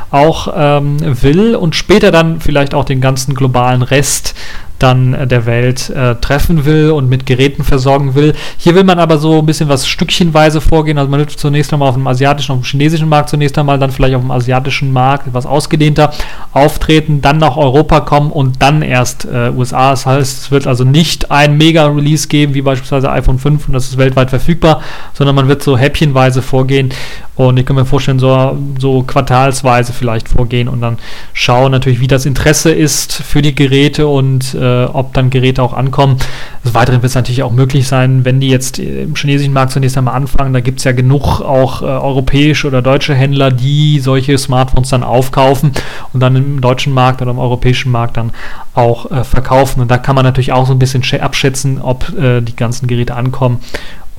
[0.09, 4.33] auch ähm, will und später dann vielleicht auch den ganzen globalen Rest
[4.79, 8.33] dann äh, der Welt äh, treffen will und mit Geräten versorgen will.
[8.57, 10.97] Hier will man aber so ein bisschen was stückchenweise vorgehen.
[10.97, 13.91] Also man wird zunächst einmal auf dem asiatischen, auf dem chinesischen Markt zunächst einmal, dann
[13.91, 16.11] vielleicht auf dem asiatischen Markt etwas ausgedehnter
[16.53, 19.91] auftreten, dann nach Europa kommen und dann erst äh, USA.
[19.91, 23.87] Das heißt, es wird also nicht ein Mega-Release geben, wie beispielsweise iPhone 5 und das
[23.87, 24.81] ist weltweit verfügbar,
[25.13, 26.91] sondern man wird so häppchenweise vorgehen
[27.39, 30.97] und ich kann mir vorstellen, so, so quartalsweise vielleicht vorgehen und dann
[31.31, 35.63] schauen natürlich, wie das Interesse ist für die Geräte und äh, äh, ob dann Geräte
[35.63, 36.17] auch ankommen.
[36.63, 39.97] Des Weiteren wird es natürlich auch möglich sein, wenn die jetzt im chinesischen Markt zunächst
[39.97, 44.37] einmal anfangen, da gibt es ja genug auch äh, europäische oder deutsche Händler, die solche
[44.37, 45.71] Smartphones dann aufkaufen
[46.13, 48.31] und dann im deutschen Markt oder im europäischen Markt dann
[48.73, 49.81] auch äh, verkaufen.
[49.81, 53.15] Und da kann man natürlich auch so ein bisschen abschätzen, ob äh, die ganzen Geräte
[53.15, 53.59] ankommen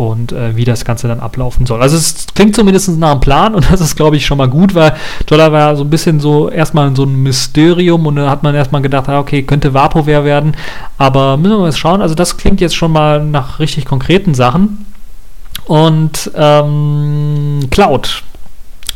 [0.00, 1.82] und äh, wie das Ganze dann ablaufen soll.
[1.82, 4.74] Also es klingt zumindest nach einem Plan und das ist, glaube ich, schon mal gut,
[4.74, 4.94] weil
[5.26, 8.80] Dollar war so ein bisschen so erstmal so ein Mysterium und da hat man erstmal
[8.80, 10.56] gedacht, ah, okay, könnte Vaporware werden,
[10.96, 12.00] aber müssen wir mal schauen.
[12.00, 14.86] Also das klingt jetzt schon mal nach richtig konkreten Sachen.
[15.66, 18.22] Und ähm, Cloud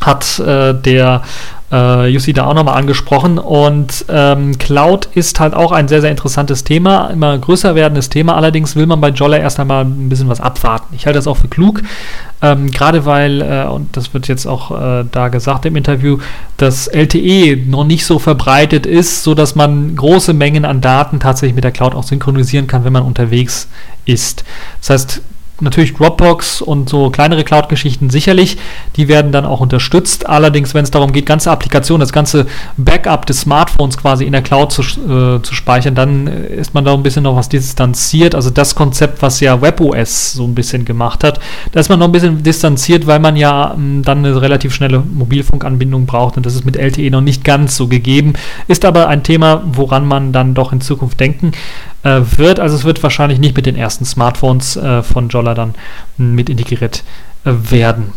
[0.01, 1.21] hat äh, der
[1.71, 3.37] äh, Jussi da auch nochmal angesprochen.
[3.37, 8.35] Und ähm, Cloud ist halt auch ein sehr, sehr interessantes Thema, immer größer werdendes Thema.
[8.35, 10.93] Allerdings will man bei Jolla erst einmal ein bisschen was abwarten.
[10.95, 11.81] Ich halte das auch für klug,
[12.41, 16.17] ähm, gerade weil, äh, und das wird jetzt auch äh, da gesagt im Interview,
[16.57, 21.63] dass LTE noch nicht so verbreitet ist, sodass man große Mengen an Daten tatsächlich mit
[21.63, 23.67] der Cloud auch synchronisieren kann, wenn man unterwegs
[24.05, 24.43] ist.
[24.79, 25.21] Das heißt,
[25.61, 28.57] natürlich Dropbox und so kleinere Cloud-Geschichten sicherlich,
[28.95, 30.27] die werden dann auch unterstützt.
[30.27, 34.41] Allerdings, wenn es darum geht, ganze Applikationen, das ganze Backup des Smartphones quasi in der
[34.41, 38.35] Cloud zu, äh, zu speichern, dann ist man da ein bisschen noch was distanziert.
[38.35, 41.39] Also das Konzept, was ja WebOS so ein bisschen gemacht hat,
[41.71, 44.73] da ist man noch ein bisschen distanziert, weil man ja m, hm, dann eine relativ
[44.73, 48.33] schnelle Mobilfunkanbindung braucht und das ist mit LTE noch nicht ganz so gegeben.
[48.67, 51.51] Ist aber ein Thema, woran man dann doch in Zukunft denken
[52.05, 52.59] äh, wird.
[52.61, 55.75] Also es wird wahrscheinlich nicht mit den ersten Smartphones äh, von Jolla dann
[56.17, 57.03] mit integriert
[57.43, 58.13] äh, werden.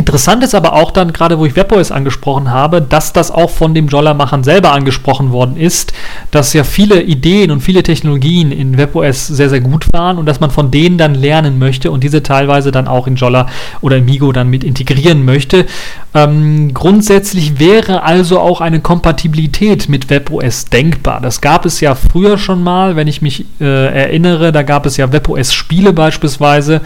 [0.00, 3.74] Interessant ist aber auch dann, gerade wo ich WebOS angesprochen habe, dass das auch von
[3.74, 5.92] dem Jolla-Machern selber angesprochen worden ist,
[6.30, 10.40] dass ja viele Ideen und viele Technologien in WebOS sehr, sehr gut waren und dass
[10.40, 13.48] man von denen dann lernen möchte und diese teilweise dann auch in Jolla
[13.82, 15.66] oder in Migo dann mit integrieren möchte.
[16.14, 21.20] Ähm, grundsätzlich wäre also auch eine Kompatibilität mit WebOS denkbar.
[21.20, 24.96] Das gab es ja früher schon mal, wenn ich mich äh, erinnere, da gab es
[24.96, 26.80] ja WebOS-Spiele beispielsweise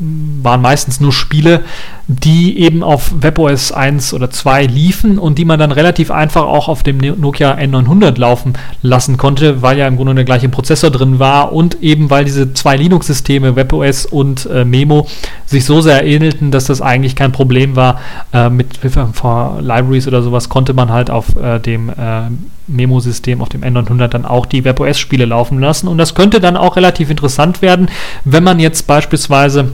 [0.00, 1.62] waren meistens nur Spiele,
[2.06, 6.68] die eben auf WebOS 1 oder 2 liefen und die man dann relativ einfach auch
[6.68, 11.18] auf dem Nokia N900 laufen lassen konnte, weil ja im Grunde der gleiche Prozessor drin
[11.18, 15.06] war und eben weil diese zwei Linux-Systeme, WebOS und äh, Memo,
[15.46, 18.00] sich so sehr ähnelten, dass das eigentlich kein Problem war.
[18.32, 18.78] Äh, mit
[19.12, 22.30] von Libraries oder sowas konnte man halt auf äh, dem äh,
[22.68, 26.76] Memo-System, auf dem N900 dann auch die WebOS-Spiele laufen lassen und das könnte dann auch
[26.76, 27.88] relativ interessant werden,
[28.24, 29.72] wenn man jetzt beispielsweise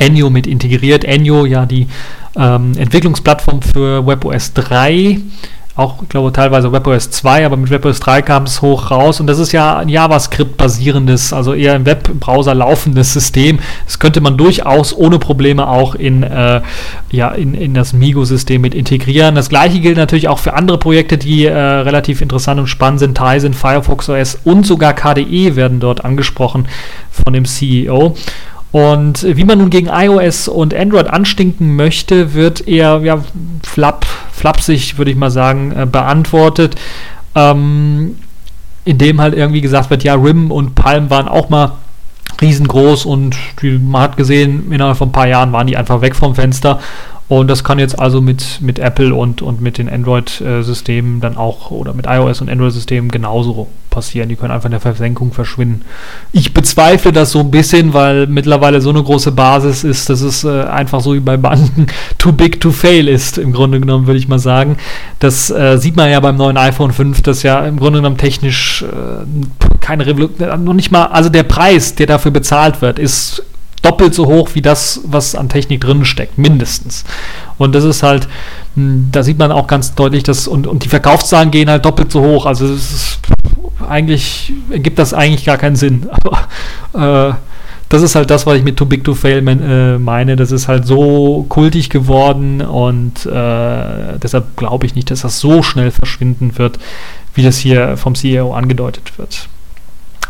[0.00, 1.04] Enyo mit integriert.
[1.04, 1.86] Enyo ja die
[2.36, 5.20] ähm, Entwicklungsplattform für WebOS 3
[5.80, 9.26] auch, ich glaube, teilweise WebOS 2, aber mit WebOS 3 kam es hoch raus und
[9.26, 13.60] das ist ja ein JavaScript-basierendes, also eher im Webbrowser laufendes System.
[13.86, 16.60] Das könnte man durchaus ohne Probleme auch in, äh,
[17.10, 19.34] ja, in, in das Migo-System mit integrieren.
[19.34, 23.16] Das gleiche gilt natürlich auch für andere Projekte, die äh, relativ interessant und spannend sind.
[23.16, 26.68] Tizen, Firefox OS und sogar KDE werden dort angesprochen
[27.10, 28.16] von dem CEO.
[28.72, 33.24] Und wie man nun gegen iOS und Android anstinken möchte, wird eher ja,
[33.64, 36.76] flapp, flapsig, würde ich mal sagen, äh, beantwortet.
[37.34, 38.16] Ähm,
[38.84, 41.72] indem halt irgendwie gesagt wird, ja, RIM und Palm waren auch mal
[42.40, 46.16] riesengroß und die, man hat gesehen, innerhalb von ein paar Jahren waren die einfach weg
[46.16, 46.80] vom Fenster.
[47.30, 51.70] Und das kann jetzt also mit, mit Apple und, und mit den Android-Systemen dann auch
[51.70, 54.28] oder mit iOS und Android-Systemen genauso passieren.
[54.28, 55.82] Die können einfach in der Versenkung verschwinden.
[56.32, 60.42] Ich bezweifle das so ein bisschen, weil mittlerweile so eine große Basis ist, dass es
[60.42, 61.86] äh, einfach so wie bei Banken
[62.18, 64.76] too big to fail ist, im Grunde genommen, würde ich mal sagen.
[65.20, 68.82] Das äh, sieht man ja beim neuen iPhone 5, das ja im Grunde genommen technisch
[68.82, 73.42] äh, keine Revolution, noch nicht mal, also der Preis, der dafür bezahlt wird, ist
[73.82, 77.04] doppelt so hoch wie das, was an Technik drin steckt, mindestens.
[77.58, 78.28] Und das ist halt,
[78.76, 82.12] hm, da sieht man auch ganz deutlich, dass, und, und die Verkaufszahlen gehen halt doppelt
[82.12, 82.46] so hoch.
[82.46, 83.18] Also ist,
[83.88, 86.08] eigentlich gibt das eigentlich gar keinen Sinn.
[86.92, 87.34] Aber äh,
[87.88, 90.36] das ist halt das, was ich mit Too Big to Fail äh, meine.
[90.36, 95.64] Das ist halt so kultig geworden und äh, deshalb glaube ich nicht, dass das so
[95.64, 96.78] schnell verschwinden wird,
[97.34, 99.48] wie das hier vom CEO angedeutet wird.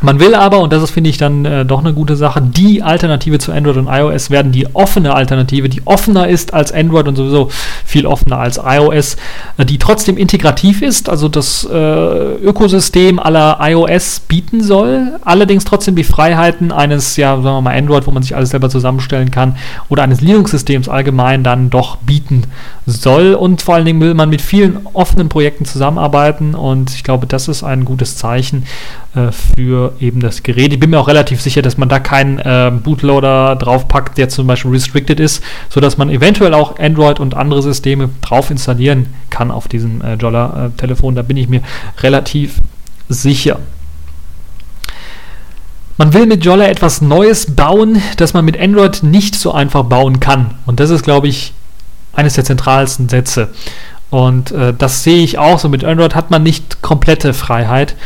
[0.03, 2.83] Man will aber, und das ist, finde ich, dann äh, doch eine gute Sache, die
[2.83, 7.17] Alternative zu Android und iOS werden die offene Alternative, die offener ist als Android und
[7.17, 7.51] sowieso
[7.85, 9.17] viel offener als iOS,
[9.59, 15.97] äh, die trotzdem integrativ ist, also das äh, Ökosystem aller iOS bieten soll, allerdings trotzdem
[15.97, 19.57] die Freiheiten eines, ja, sagen wir mal, Android, wo man sich alles selber zusammenstellen kann,
[19.91, 22.45] oder eines Linux-Systems allgemein dann doch bieten
[22.87, 23.35] soll.
[23.35, 27.49] Und vor allen Dingen will man mit vielen offenen Projekten zusammenarbeiten und ich glaube, das
[27.49, 28.65] ist ein gutes Zeichen
[29.15, 30.73] äh, für eben das Gerät.
[30.73, 34.47] Ich bin mir auch relativ sicher, dass man da keinen äh, Bootloader draufpackt, der zum
[34.47, 39.69] Beispiel restricted ist, sodass man eventuell auch Android und andere Systeme drauf installieren kann auf
[39.69, 41.15] diesem äh, Jolla-Telefon.
[41.15, 41.63] Da bin ich mir
[42.03, 42.57] relativ
[43.09, 43.59] sicher.
[45.99, 50.19] Man will mit Jolla etwas Neues bauen, das man mit Android nicht so einfach bauen
[50.19, 50.55] kann.
[50.65, 51.53] Und das ist, glaube ich,
[52.15, 53.51] eines der zentralsten Sätze.
[54.09, 55.69] Und äh, das sehe ich auch so.
[55.69, 57.97] Mit Android hat man nicht komplette Freiheit.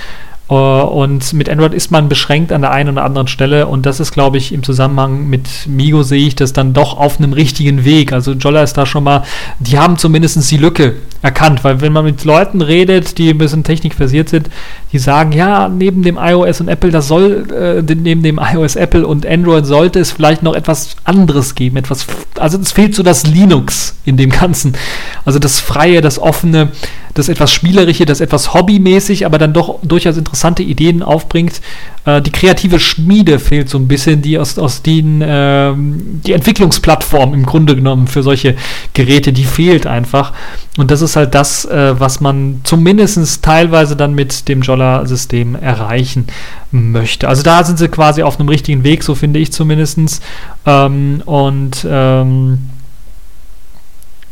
[0.46, 3.98] Uh, und mit Android ist man beschränkt an der einen oder anderen Stelle und das
[3.98, 7.86] ist, glaube ich, im Zusammenhang mit Migo sehe ich das dann doch auf einem richtigen
[7.86, 8.12] Weg.
[8.12, 9.22] Also Jolla ist da schon mal,
[9.58, 13.64] die haben zumindest die Lücke erkannt, weil wenn man mit Leuten redet, die ein bisschen
[13.64, 14.50] technikversiert sind,
[14.92, 19.06] die sagen, ja, neben dem iOS und Apple, das soll, äh, neben dem iOS, Apple
[19.06, 22.04] und Android sollte es vielleicht noch etwas anderes geben, etwas,
[22.38, 24.74] also es fehlt so das Linux in dem Ganzen.
[25.24, 26.68] Also das Freie, das Offene,
[27.14, 31.60] das etwas Spielerische, das etwas hobbymäßig, aber dann doch durchaus interessante Ideen aufbringt.
[32.04, 37.34] Äh, die kreative Schmiede fehlt so ein bisschen, die aus, aus den, äh, die Entwicklungsplattform
[37.34, 38.56] im Grunde genommen für solche
[38.94, 40.32] Geräte, die fehlt einfach.
[40.76, 46.26] Und das ist halt das, äh, was man zumindest teilweise dann mit dem Jolla-System erreichen
[46.72, 47.28] möchte.
[47.28, 50.20] Also da sind sie quasi auf einem richtigen Weg, so finde ich zumindest.
[50.66, 52.58] Ähm, und ähm,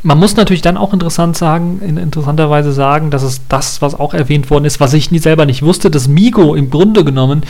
[0.02, 4.14] man muss natürlich dann auch interessant sagen, in interessanterweise sagen, dass es das, was auch
[4.14, 7.42] erwähnt worden ist, was ich nie selber nicht wusste, dass Migo im Grunde genommen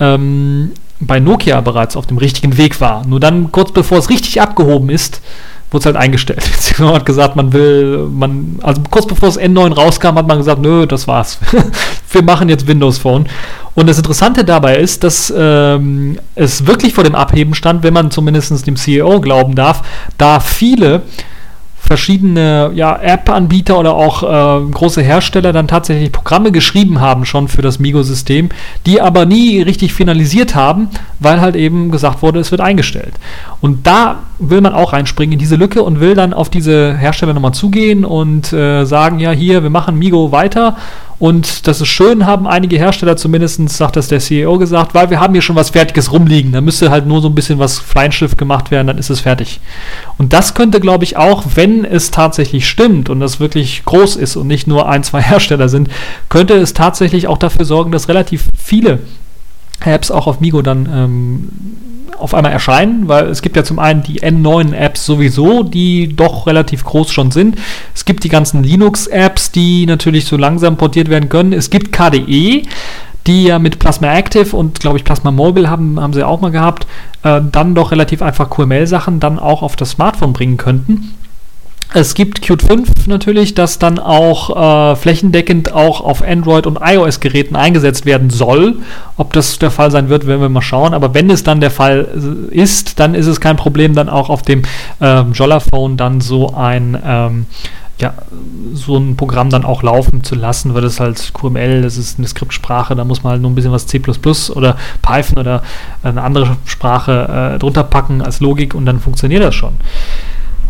[0.00, 3.06] ähm, bei Nokia bereits auf dem richtigen Weg war.
[3.06, 5.20] Nur dann, kurz bevor es richtig abgehoben ist,
[5.70, 6.44] wurde es halt eingestellt.
[6.78, 10.60] man hat gesagt, man will, man, also kurz bevor das N9 rauskam, hat man gesagt,
[10.60, 11.38] nö, das war's.
[12.10, 13.26] Wir machen jetzt Windows Phone.
[13.74, 18.10] Und das Interessante dabei ist, dass ähm, es wirklich vor dem Abheben stand, wenn man
[18.10, 19.82] zumindest dem CEO glauben darf,
[20.18, 21.02] da viele
[21.82, 27.60] verschiedene ja, App-Anbieter oder auch äh, große Hersteller dann tatsächlich Programme geschrieben haben schon für
[27.60, 28.50] das Migo-System,
[28.86, 33.14] die aber nie richtig finalisiert haben, weil halt eben gesagt wurde, es wird eingestellt.
[33.60, 37.34] Und da will man auch reinspringen in diese Lücke und will dann auf diese Hersteller
[37.34, 40.76] nochmal zugehen und äh, sagen, ja, hier, wir machen Migo weiter
[41.22, 45.20] und das ist schön, haben einige Hersteller zumindest, sagt das der CEO gesagt, weil wir
[45.20, 46.50] haben hier schon was Fertiges rumliegen.
[46.50, 49.60] Da müsste halt nur so ein bisschen was Feinschliff gemacht werden, dann ist es fertig.
[50.18, 54.34] Und das könnte, glaube ich, auch, wenn es tatsächlich stimmt und das wirklich groß ist
[54.34, 55.90] und nicht nur ein, zwei Hersteller sind,
[56.28, 58.98] könnte es tatsächlich auch dafür sorgen, dass relativ viele
[59.78, 61.48] Apps auch auf Migo dann ähm,
[62.18, 66.84] auf einmal erscheinen, weil es gibt ja zum einen die N9-Apps sowieso, die doch relativ
[66.84, 67.56] groß schon sind.
[67.94, 71.52] Es gibt die ganzen Linux-Apps, die natürlich so langsam portiert werden können.
[71.52, 72.62] Es gibt KDE,
[73.26, 76.50] die ja mit Plasma Active und glaube ich Plasma Mobile haben, haben sie auch mal
[76.50, 76.86] gehabt,
[77.22, 81.14] äh, dann doch relativ einfach QML-Sachen dann auch auf das Smartphone bringen könnten.
[81.94, 87.54] Es gibt Qt 5 natürlich, das dann auch äh, flächendeckend auch auf Android und iOS-Geräten
[87.54, 88.76] eingesetzt werden soll.
[89.18, 90.94] Ob das der Fall sein wird, werden wir mal schauen.
[90.94, 92.08] Aber wenn es dann der Fall
[92.50, 94.62] äh, ist, dann ist es kein Problem, dann auch auf dem
[95.02, 97.46] ähm, Jolla-Phone dann so ein ähm,
[97.98, 98.14] ja,
[98.72, 102.26] so ein Programm dann auch laufen zu lassen, weil das halt QML, das ist eine
[102.26, 104.00] Skriptsprache, da muss man halt nur ein bisschen was C
[104.54, 105.62] oder Python oder
[106.02, 109.74] eine andere Sprache äh, drunter packen als Logik und dann funktioniert das schon.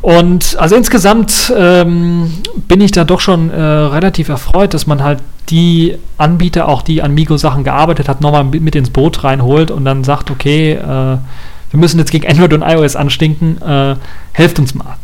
[0.02, 2.32] Und also insgesamt ähm,
[2.66, 7.02] bin ich da doch schon äh, relativ erfreut, dass man halt die Anbieter, auch die
[7.02, 11.20] an Migo-Sachen gearbeitet hat, nochmal mit ins Boot reinholt und dann sagt, okay, äh, wir
[11.80, 13.94] müssen jetzt gegen Android und iOS anstinken, äh,
[14.32, 14.96] helft uns mal.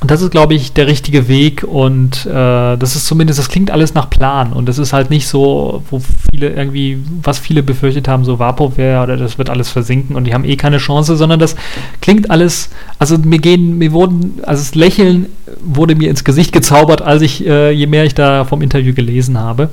[0.00, 3.70] Und das ist, glaube ich, der richtige Weg und äh, das ist zumindest, das klingt
[3.70, 8.06] alles nach Plan und das ist halt nicht so, wo viele irgendwie, was viele befürchtet
[8.06, 11.40] haben, so Vaporware oder das wird alles versinken und die haben eh keine Chance, sondern
[11.40, 11.56] das
[12.02, 15.26] klingt alles, also mir gehen, mir wurden, also das Lächeln
[15.64, 19.38] wurde mir ins Gesicht gezaubert, als ich, äh, je mehr ich da vom Interview gelesen
[19.38, 19.70] habe.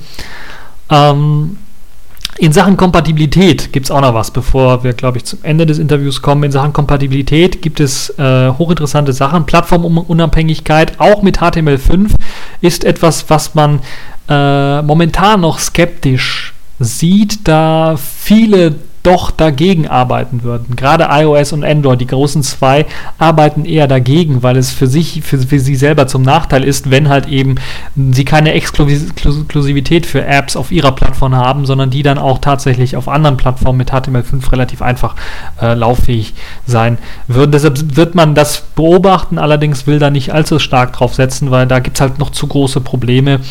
[0.90, 1.58] Ähm,
[2.38, 5.78] in Sachen Kompatibilität gibt es auch noch was, bevor wir, glaube ich, zum Ende des
[5.78, 6.44] Interviews kommen.
[6.44, 9.46] In Sachen Kompatibilität gibt es äh, hochinteressante Sachen.
[9.46, 12.12] Plattformunabhängigkeit, auch mit HTML5,
[12.62, 13.82] ist etwas, was man
[14.30, 20.76] äh, momentan noch skeptisch sieht, da viele doch dagegen arbeiten würden.
[20.78, 22.86] Gerade iOS und Android, die großen zwei,
[23.18, 27.10] arbeiten eher dagegen, weil es für sich, für, für sie selber zum Nachteil ist, wenn
[27.10, 27.56] halt eben
[27.96, 33.10] sie keine Exklusivität für Apps auf ihrer Plattform haben, sondern die dann auch tatsächlich auf
[33.10, 35.16] anderen Plattformen mit HTML5 relativ einfach
[35.62, 36.34] äh, lauffähig
[36.66, 37.52] sein würden.
[37.52, 41.80] Deshalb wird man das beobachten, allerdings will da nicht allzu stark drauf setzen, weil da
[41.80, 43.42] gibt es halt noch zu große Probleme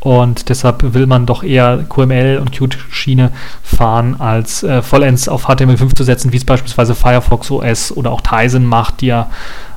[0.00, 3.32] und deshalb will man doch eher QML und Qt-Schiene
[3.62, 8.20] fahren, als äh, vollends auf HTML5 zu setzen, wie es beispielsweise Firefox OS oder auch
[8.20, 9.28] Tizen macht, die ja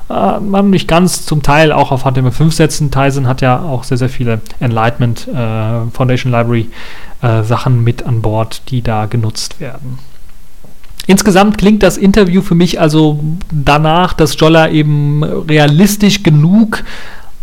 [0.09, 2.91] äh, man nicht ganz zum Teil auch auf HTML5 setzen.
[2.91, 6.69] Tizen hat ja auch sehr, sehr viele Enlightenment äh, Foundation Library
[7.21, 9.97] äh, Sachen mit an Bord, die da genutzt werden.
[11.07, 13.19] Insgesamt klingt das Interview für mich also
[13.51, 16.83] danach, dass Jolla eben realistisch genug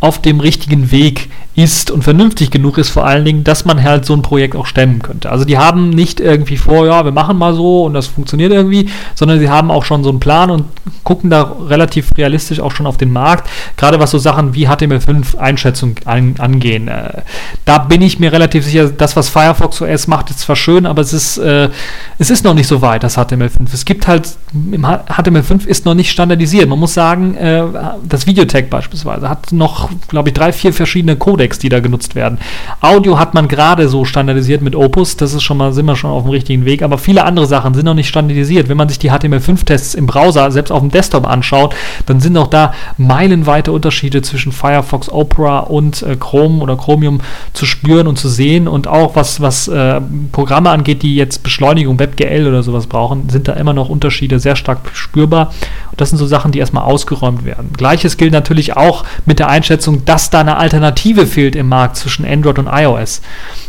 [0.00, 4.04] auf dem richtigen Weg ist und vernünftig genug ist vor allen Dingen, dass man halt
[4.04, 5.30] so ein Projekt auch stemmen könnte.
[5.30, 8.88] Also die haben nicht irgendwie vor, ja, wir machen mal so und das funktioniert irgendwie,
[9.16, 10.64] sondern sie haben auch schon so einen Plan und
[11.02, 15.36] gucken da relativ realistisch auch schon auf den Markt, gerade was so Sachen wie HTML5
[15.38, 16.86] Einschätzung an, angehen.
[16.86, 17.22] Äh,
[17.64, 21.02] da bin ich mir relativ sicher, das, was Firefox OS macht, ist zwar schön, aber
[21.02, 21.70] es ist, äh,
[22.18, 23.72] es ist noch nicht so weit, das HTML5.
[23.72, 26.68] Es gibt halt, im HTML5 ist noch nicht standardisiert.
[26.68, 27.64] Man muss sagen, äh,
[28.06, 32.38] das Videotech beispielsweise hat noch, glaube ich, drei, vier verschiedene Codecs, die da genutzt werden.
[32.80, 36.10] Audio hat man gerade so standardisiert mit Opus, das ist schon mal, sind wir schon
[36.10, 38.68] auf dem richtigen Weg, aber viele andere Sachen sind noch nicht standardisiert.
[38.68, 41.74] Wenn man sich die HTML5-Tests im Browser, selbst auf dem Desktop anschaut,
[42.06, 47.20] dann sind auch da meilenweite Unterschiede zwischen Firefox, Opera und äh, Chrome oder Chromium
[47.52, 50.00] zu spüren und zu sehen und auch was, was äh,
[50.32, 54.56] Programme angeht, die jetzt Beschleunigung, WebGL oder sowas brauchen, sind da immer noch Unterschiede sehr
[54.56, 55.52] stark spürbar.
[55.90, 57.70] Und das sind so Sachen, die erstmal ausgeräumt werden.
[57.76, 62.24] Gleiches gilt natürlich auch mit der Einschätzung, dass da eine Alternative fehlt im Markt zwischen
[62.24, 63.20] Android und iOS.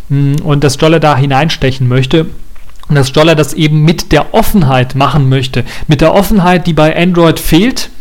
[0.10, 2.28] Hm, und dass Jolle da hineinstechen möchte.
[2.88, 5.64] Und dass Jolle das eben mit der Offenheit machen möchte.
[5.88, 7.92] Mit der Offenheit, die bei Android fehlt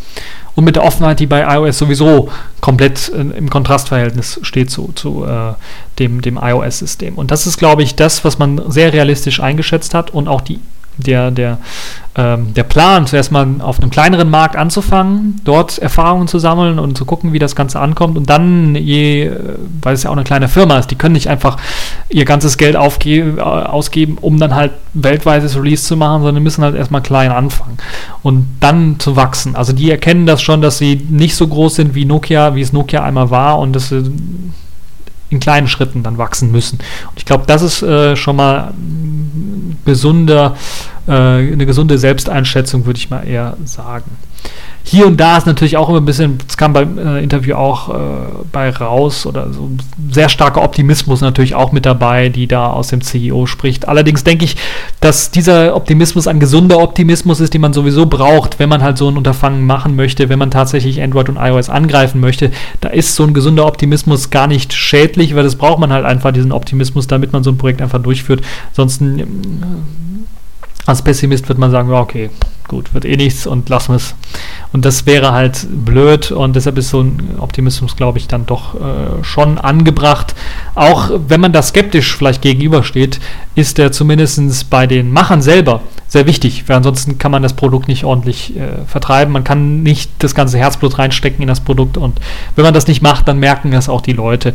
[0.54, 2.30] und mit der Offenheit, die bei iOS sowieso
[2.60, 5.52] komplett äh, im Kontrastverhältnis steht zu, zu äh,
[6.00, 7.14] dem, dem iOS-System.
[7.14, 10.58] Und das ist, glaube ich, das, was man sehr realistisch eingeschätzt hat und auch die
[10.98, 11.58] der, der,
[12.16, 16.98] ähm, der Plan, zuerst mal auf einem kleineren Markt anzufangen, dort Erfahrungen zu sammeln und
[16.98, 19.30] zu gucken, wie das Ganze ankommt und dann, je,
[19.82, 21.56] weil es ja auch eine kleine Firma ist, die können nicht einfach
[22.08, 26.74] ihr ganzes Geld äh, ausgeben, um dann halt weltweites Release zu machen, sondern müssen halt
[26.74, 27.78] erstmal klein anfangen
[28.22, 29.54] und dann zu wachsen.
[29.54, 32.72] Also die erkennen das schon, dass sie nicht so groß sind wie Nokia, wie es
[32.72, 34.10] Nokia einmal war und sie
[35.30, 36.78] in kleinen Schritten dann wachsen müssen.
[37.10, 38.72] Und ich glaube, das ist äh, schon mal
[39.84, 40.56] gesunder,
[41.06, 44.10] äh, eine gesunde Selbsteinschätzung, würde ich mal eher sagen.
[44.90, 47.90] Hier und da ist natürlich auch immer ein bisschen, das kam beim äh, Interview auch
[47.90, 47.98] äh,
[48.50, 49.68] bei raus, oder so
[50.10, 53.86] sehr starker Optimismus natürlich auch mit dabei, die da aus dem CEO spricht.
[53.86, 54.56] Allerdings denke ich,
[55.00, 59.10] dass dieser Optimismus ein gesunder Optimismus ist, den man sowieso braucht, wenn man halt so
[59.10, 62.50] ein Unterfangen machen möchte, wenn man tatsächlich Android und iOS angreifen möchte.
[62.80, 66.32] Da ist so ein gesunder Optimismus gar nicht schädlich, weil das braucht man halt einfach,
[66.32, 68.40] diesen Optimismus, damit man so ein Projekt einfach durchführt.
[68.70, 69.24] Ansonsten äh,
[70.86, 72.30] als Pessimist wird man sagen, ja, okay,
[72.68, 74.14] gut, wird eh nichts und lassen wir es.
[74.72, 78.74] Und das wäre halt blöd und deshalb ist so ein Optimismus, glaube ich, dann doch
[78.74, 80.34] äh, schon angebracht.
[80.74, 83.18] Auch wenn man da skeptisch vielleicht gegenübersteht,
[83.54, 87.86] ist der zumindest bei den Machern selber sehr wichtig, weil ansonsten kann man das Produkt
[87.86, 89.32] nicht ordentlich äh, vertreiben.
[89.32, 92.18] Man kann nicht das ganze Herzblut reinstecken in das Produkt und
[92.56, 94.54] wenn man das nicht macht, dann merken das auch die Leute.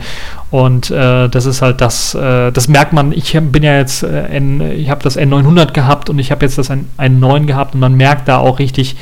[0.49, 3.11] Und äh, das ist halt das, äh, das merkt man.
[3.11, 6.57] Ich bin ja jetzt, äh, N, ich habe das N900 gehabt und ich habe jetzt
[6.57, 8.95] das N9 gehabt und man merkt da auch richtig,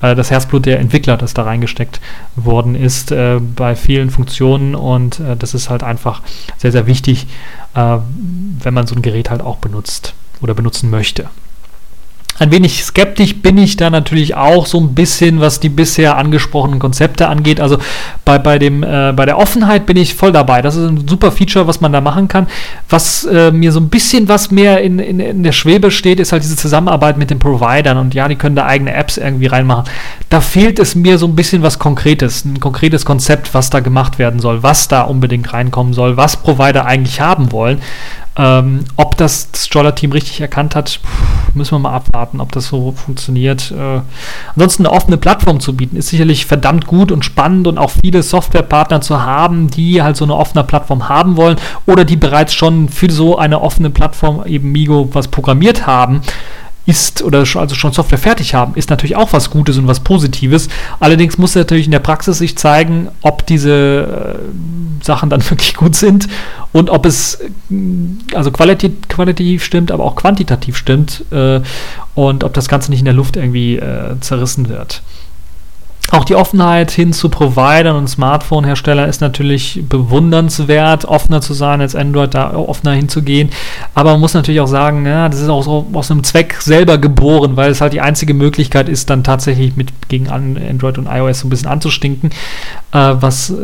[0.00, 2.00] äh, das Herzblut der Entwickler, das da reingesteckt
[2.34, 6.22] worden ist äh, bei vielen Funktionen und äh, das ist halt einfach
[6.58, 7.26] sehr, sehr wichtig,
[7.74, 7.98] äh,
[8.62, 11.28] wenn man so ein Gerät halt auch benutzt oder benutzen möchte.
[12.38, 16.78] Ein wenig skeptisch bin ich da natürlich auch so ein bisschen, was die bisher angesprochenen
[16.78, 17.60] Konzepte angeht.
[17.60, 17.78] Also
[18.24, 20.60] bei, bei, dem, äh, bei der Offenheit bin ich voll dabei.
[20.60, 22.46] Das ist ein super Feature, was man da machen kann.
[22.88, 26.32] Was äh, mir so ein bisschen was mehr in, in, in der Schwebe steht, ist
[26.32, 27.96] halt diese Zusammenarbeit mit den Providern.
[27.96, 29.84] Und ja, die können da eigene Apps irgendwie reinmachen.
[30.28, 34.18] Da fehlt es mir so ein bisschen was Konkretes, ein konkretes Konzept, was da gemacht
[34.18, 37.80] werden soll, was da unbedingt reinkommen soll, was Provider eigentlich haben wollen.
[38.38, 41.00] Ähm, ob das das Jolla-Team richtig erkannt hat,
[41.54, 43.70] müssen wir mal abwarten, ob das so funktioniert.
[43.70, 44.00] Äh,
[44.54, 48.22] ansonsten eine offene Plattform zu bieten, ist sicherlich verdammt gut und spannend und auch viele
[48.22, 51.56] Softwarepartner zu haben, die halt so eine offene Plattform haben wollen
[51.86, 56.20] oder die bereits schon für so eine offene Plattform eben Migo was programmiert haben
[56.86, 60.68] ist oder also schon Software fertig haben, ist natürlich auch was Gutes und was Positives.
[61.00, 65.96] Allerdings muss natürlich in der Praxis sich zeigen, ob diese äh, Sachen dann wirklich gut
[65.96, 66.28] sind
[66.72, 67.76] und ob es äh,
[68.34, 71.60] also qualitativ, qualitativ stimmt, aber auch quantitativ stimmt äh,
[72.14, 75.02] und ob das Ganze nicht in der Luft irgendwie äh, zerrissen wird.
[76.10, 81.96] Auch die Offenheit hin zu Providern und Smartphone-Herstellern ist natürlich bewundernswert, offener zu sein als
[81.96, 83.50] Android, da offener hinzugehen.
[83.94, 86.98] Aber man muss natürlich auch sagen, ja, das ist auch so aus einem Zweck selber
[86.98, 91.40] geboren, weil es halt die einzige Möglichkeit ist, dann tatsächlich mit gegen Android und iOS
[91.40, 92.30] so ein bisschen anzustinken,
[92.92, 93.54] äh, was, äh,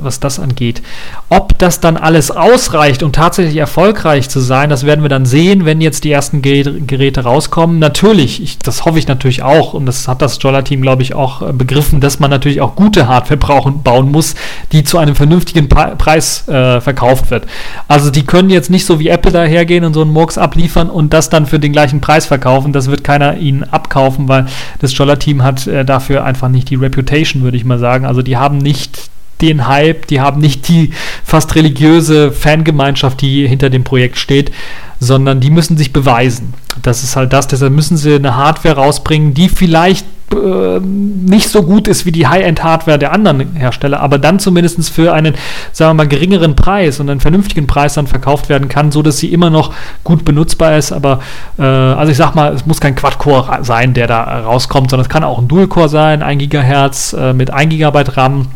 [0.00, 0.80] was das angeht.
[1.28, 5.66] Ob das dann alles ausreicht, um tatsächlich erfolgreich zu sein, das werden wir dann sehen,
[5.66, 7.78] wenn jetzt die ersten Geräte rauskommen.
[7.78, 11.42] Natürlich, ich, das hoffe ich natürlich auch und das hat das Jolla-Team, glaube ich, auch
[11.42, 14.34] äh, begriffen begriffen, dass man natürlich auch gute Hardware brauchen, bauen muss,
[14.72, 17.46] die zu einem vernünftigen Preis äh, verkauft wird.
[17.88, 21.12] Also die können jetzt nicht so wie Apple dahergehen und so einen Murks abliefern und
[21.12, 22.72] das dann für den gleichen Preis verkaufen.
[22.72, 24.46] Das wird keiner ihnen abkaufen, weil
[24.78, 28.06] das Jolla-Team hat äh, dafür einfach nicht die Reputation, würde ich mal sagen.
[28.06, 29.10] Also die haben nicht
[29.40, 30.90] den Hype, die haben nicht die
[31.24, 34.52] fast religiöse Fangemeinschaft, die hinter dem Projekt steht,
[34.98, 36.52] sondern die müssen sich beweisen.
[36.82, 41.62] Das ist halt das, deshalb müssen sie eine Hardware rausbringen, die vielleicht äh, nicht so
[41.62, 45.34] gut ist wie die High-End-Hardware der anderen Hersteller, aber dann zumindest für einen,
[45.72, 49.18] sagen wir mal, geringeren Preis und einen vernünftigen Preis dann verkauft werden kann, so dass
[49.18, 49.72] sie immer noch
[50.04, 50.92] gut benutzbar ist.
[50.92, 51.20] Aber
[51.58, 55.10] äh, also ich sag mal, es muss kein Quad-Core sein, der da rauskommt, sondern es
[55.10, 58.48] kann auch ein Dual-Core sein, 1 GHz äh, mit 1 GB RAM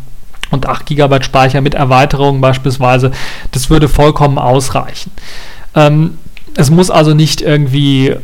[0.50, 3.10] und 8 GB Speicher mit Erweiterungen beispielsweise.
[3.50, 5.10] Das würde vollkommen ausreichen.
[5.74, 6.18] Ähm,
[6.57, 8.14] es muss also nicht irgendwie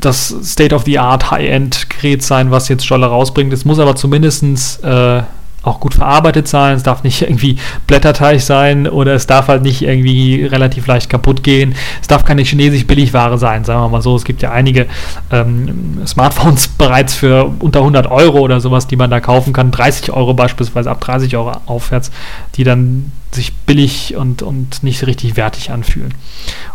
[0.00, 3.52] das State-of-the-Art High-End-Gerät sein, was jetzt Jolla rausbringt.
[3.52, 4.42] Es muss aber zumindest
[4.84, 5.22] äh,
[5.66, 6.76] auch gut verarbeitet sein.
[6.76, 11.42] Es darf nicht irgendwie Blätterteig sein oder es darf halt nicht irgendwie relativ leicht kaputt
[11.42, 11.74] gehen.
[12.00, 14.16] Es darf keine chinesische Billigware sein, sagen wir mal so.
[14.16, 14.86] Es gibt ja einige
[15.32, 19.70] ähm, Smartphones bereits für unter 100 Euro oder sowas, die man da kaufen kann.
[19.70, 22.10] 30 Euro beispielsweise, ab 30 Euro aufwärts,
[22.54, 26.14] die dann sich billig und, und nicht richtig wertig anfühlen.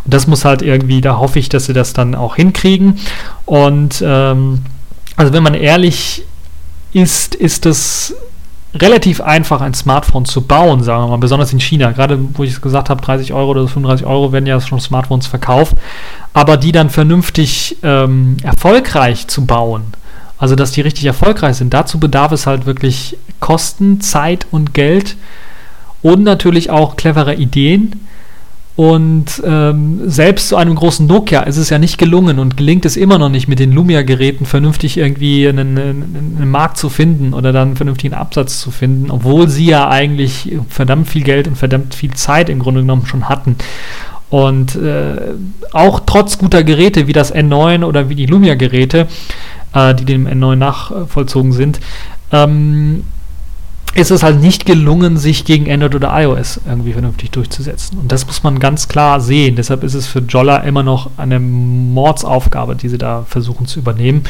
[0.04, 2.98] Und das muss halt irgendwie, da hoffe ich, dass sie das dann auch hinkriegen.
[3.46, 4.60] Und ähm,
[5.16, 6.24] also wenn man ehrlich
[6.92, 8.14] ist, ist das
[8.74, 11.92] relativ einfach, ein Smartphone zu bauen, sagen wir mal, besonders in China.
[11.92, 15.26] Gerade wo ich es gesagt habe, 30 Euro oder 35 Euro werden ja schon Smartphones
[15.26, 15.76] verkauft,
[16.32, 19.92] aber die dann vernünftig ähm, erfolgreich zu bauen,
[20.38, 25.16] also dass die richtig erfolgreich sind, dazu bedarf es halt wirklich Kosten, Zeit und Geld
[26.00, 28.06] und natürlich auch clevere Ideen
[28.74, 32.96] und ähm, selbst zu einem großen Nokia ist es ja nicht gelungen und gelingt es
[32.96, 37.52] immer noch nicht, mit den Lumia-Geräten vernünftig irgendwie einen, einen, einen, Markt zu finden oder
[37.52, 41.94] dann einen vernünftigen Absatz zu finden, obwohl sie ja eigentlich verdammt viel Geld und verdammt
[41.94, 43.56] viel Zeit im Grunde genommen schon hatten.
[44.30, 45.16] Und äh,
[45.72, 49.06] auch trotz guter Geräte wie das N9 oder wie die Lumia-Geräte,
[49.74, 51.78] äh, die dem N9 nachvollzogen sind,
[52.32, 53.04] ähm,
[53.94, 57.98] ist es halt nicht gelungen, sich gegen Android oder iOS irgendwie vernünftig durchzusetzen.
[57.98, 59.56] Und das muss man ganz klar sehen.
[59.56, 64.24] Deshalb ist es für Jolla immer noch eine Mordsaufgabe, die sie da versuchen zu übernehmen.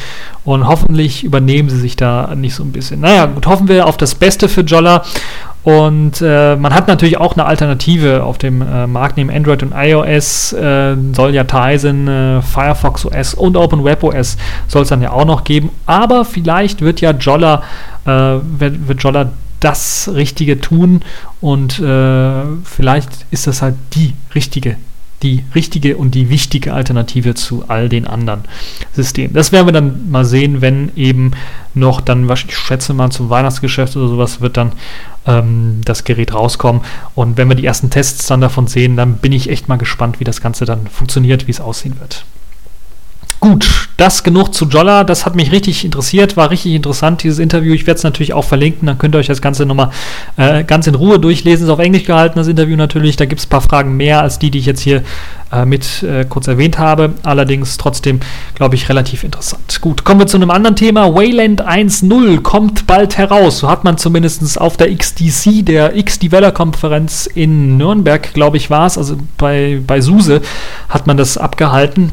[0.45, 3.01] Und hoffentlich übernehmen sie sich da nicht so ein bisschen.
[3.01, 5.05] Naja, gut, hoffen wir auf das Beste für Jolla.
[5.63, 9.73] Und äh, man hat natürlich auch eine Alternative auf dem äh, Markt neben Android und
[9.77, 10.53] iOS.
[10.55, 15.45] Äh, soll ja Tizen, äh, Firefox OS und OpenWebOS soll es dann ja auch noch
[15.45, 15.71] geben.
[15.87, 17.63] Aber vielleicht wird ja Jolla,
[18.07, 19.31] äh, wird, wird Jolla
[19.63, 21.03] das Richtige tun
[21.41, 24.77] und äh, vielleicht ist das halt die richtige,
[25.23, 28.43] die richtige und die wichtige Alternative zu all den anderen
[28.93, 29.35] Systemen.
[29.35, 31.31] Das werden wir dann mal sehen, wenn eben
[31.75, 34.73] noch dann, ich schätze mal zum Weihnachtsgeschäft oder sowas wird dann
[35.27, 36.83] ähm, das Gerät rauskommen
[37.15, 40.19] und wenn wir die ersten Tests dann davon sehen, dann bin ich echt mal gespannt,
[40.19, 42.25] wie das Ganze dann funktioniert, wie es aussehen wird.
[43.43, 45.03] Gut, das genug zu Jolla.
[45.03, 47.74] Das hat mich richtig interessiert, war richtig interessant, dieses Interview.
[47.74, 49.90] Ich werde es natürlich auch verlinken, dann könnt ihr euch das Ganze nochmal
[50.36, 51.64] äh, ganz in Ruhe durchlesen.
[51.64, 53.16] Es ist auf Englisch gehalten, das Interview natürlich.
[53.16, 55.03] Da gibt es ein paar Fragen mehr als die, die ich jetzt hier
[55.51, 57.14] äh, mit äh, kurz erwähnt habe.
[57.24, 58.20] Allerdings trotzdem,
[58.55, 59.80] glaube ich, relativ interessant.
[59.80, 61.12] Gut, kommen wir zu einem anderen Thema.
[61.12, 63.59] Wayland 1.0 kommt bald heraus.
[63.59, 68.97] So hat man zumindest auf der XDC, der X-Developer-Konferenz in Nürnberg, glaube ich, war es,
[68.97, 70.43] also bei, bei SUSE,
[70.88, 72.12] hat man das abgehalten.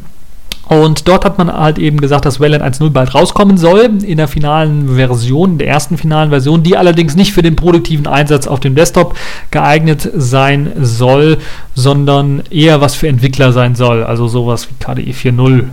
[0.70, 4.28] Und dort hat man halt eben gesagt, dass Wayland 1.0 bald rauskommen soll in der
[4.28, 8.76] finalen Version, der ersten finalen Version, die allerdings nicht für den produktiven Einsatz auf dem
[8.76, 9.16] Desktop
[9.50, 11.38] geeignet sein soll,
[11.74, 14.04] sondern eher was für Entwickler sein soll.
[14.04, 15.64] Also sowas wie KDE 4.0,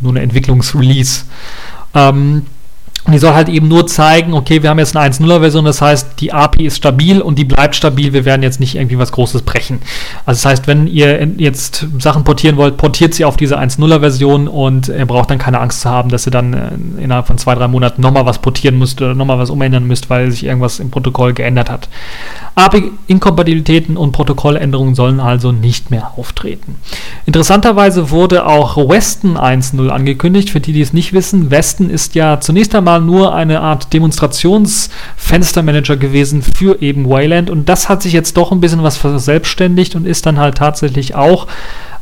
[0.00, 1.26] nur eine Entwicklungsrelease.
[1.94, 2.46] Ähm,
[3.04, 6.20] und die soll halt eben nur zeigen, okay, wir haben jetzt eine 1.0er-Version, das heißt,
[6.20, 9.42] die API ist stabil und die bleibt stabil, wir werden jetzt nicht irgendwie was Großes
[9.42, 9.80] brechen.
[10.26, 14.88] Also das heißt, wenn ihr jetzt Sachen portieren wollt, portiert sie auf diese 1.0er-Version und
[14.88, 17.68] ihr braucht dann keine Angst zu haben, dass ihr dann äh, innerhalb von zwei, drei
[17.68, 21.32] Monaten nochmal was portieren müsst oder nochmal was umändern müsst, weil sich irgendwas im Protokoll
[21.32, 21.88] geändert hat.
[22.54, 26.76] API-Inkompatibilitäten und Protokolländerungen sollen also nicht mehr auftreten.
[27.24, 30.50] Interessanterweise wurde auch Weston 1.0 angekündigt.
[30.50, 33.92] Für die, die es nicht wissen, Weston ist ja zunächst einmal mal nur eine Art
[33.92, 37.50] Demonstrationsfenstermanager gewesen für eben Wayland.
[37.50, 41.14] Und das hat sich jetzt doch ein bisschen was verselbstständigt und ist dann halt tatsächlich
[41.14, 41.46] auch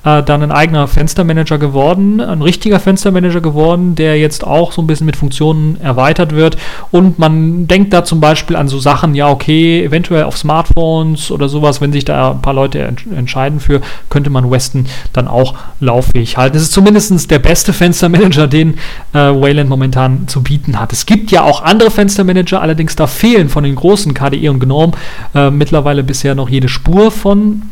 [0.04, 4.86] äh, dann ein eigener Fenstermanager geworden, ein richtiger Fenstermanager geworden, der jetzt auch so ein
[4.86, 6.56] bisschen mit Funktionen erweitert wird.
[6.90, 11.48] Und man denkt da zum Beispiel an so Sachen, ja, okay, eventuell auf Smartphones oder
[11.48, 13.80] sowas, wenn sich da ein paar Leute ent entscheiden für,
[14.10, 16.56] könnte man Weston dann auch lauffähig halten.
[16.56, 18.74] Es ist zumindest der beste Fenstermanager, den
[19.12, 20.92] äh, Wayland momentan zu bieten hat.
[20.92, 24.92] Es gibt ja auch andere Fenstermanager, allerdings da fehlen von den großen KDE und GNOME
[25.34, 27.62] äh, mittlerweile bisher noch jede Spur von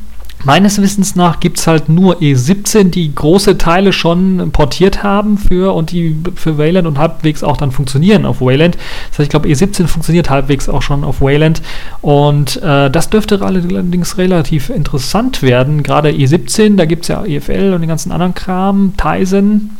[0.45, 5.74] Meines Wissens nach gibt es halt nur E17, die große Teile schon portiert haben für
[5.74, 8.76] und die für Wayland und halbwegs auch dann funktionieren auf Wayland.
[9.11, 11.62] Das heißt, ich glaube, E17 funktioniert halbwegs auch schon auf Wayland.
[12.01, 15.82] Und äh, das dürfte allerdings relativ interessant werden.
[15.82, 19.76] Gerade E17, da gibt es ja EFL und den ganzen anderen Kram, Tizen.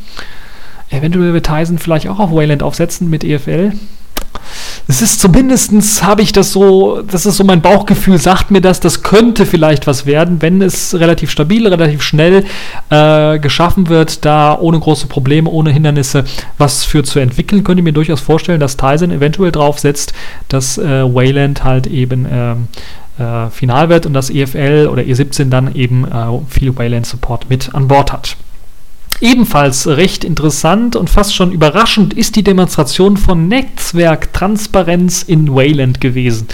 [0.91, 3.73] Eventuell wird Tizen vielleicht auch auf Wayland aufsetzen mit EFL
[4.89, 8.79] es ist zumindestens habe ich das so, das ist so mein Bauchgefühl, sagt mir das,
[8.79, 12.45] das könnte vielleicht was werden, wenn es relativ stabil, relativ schnell
[12.91, 16.25] äh, geschaffen wird, da ohne große Probleme, ohne Hindernisse
[16.57, 20.13] was für zu entwickeln, könnte ich mir durchaus vorstellen, dass Tyson eventuell draufsetzt,
[20.49, 22.69] dass äh, Wayland halt eben ähm,
[23.19, 27.75] äh, final wird und dass EFL oder E17 dann eben äh, viel Wayland Support mit
[27.75, 28.37] an Bord hat.
[29.21, 36.49] Ebenfalls recht interessant und fast schon überraschend ist die Demonstration von Netzwerktransparenz in Wayland gewesen.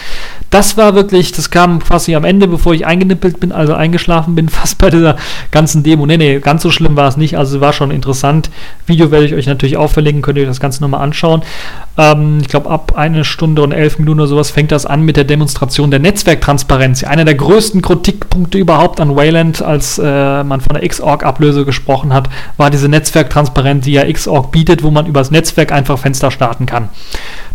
[0.50, 4.48] Das war wirklich, das kam quasi am Ende, bevor ich eingenippelt bin, also eingeschlafen bin,
[4.50, 5.16] fast bei dieser
[5.50, 6.06] ganzen Demo.
[6.06, 8.50] Nee, nee, ganz so schlimm war es nicht, also war schon interessant.
[8.86, 11.42] Video werde ich euch natürlich auch verlinken, könnt ihr euch das Ganze nochmal anschauen.
[11.98, 15.16] Ähm, ich glaube, ab eine Stunde und elf Minuten oder sowas fängt das an mit
[15.16, 17.02] der Demonstration der Netzwerktransparenz.
[17.02, 22.28] Einer der größten Kritikpunkte überhaupt an Wayland, als äh, man von der Xorg-Ablöse gesprochen hat,
[22.56, 26.88] war diese Netzwerktransparenz, die ja Xorg bietet, wo man übers Netzwerk einfach Fenster starten kann.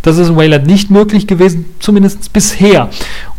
[0.01, 2.89] Das ist in Wayland nicht möglich gewesen, zumindest bisher.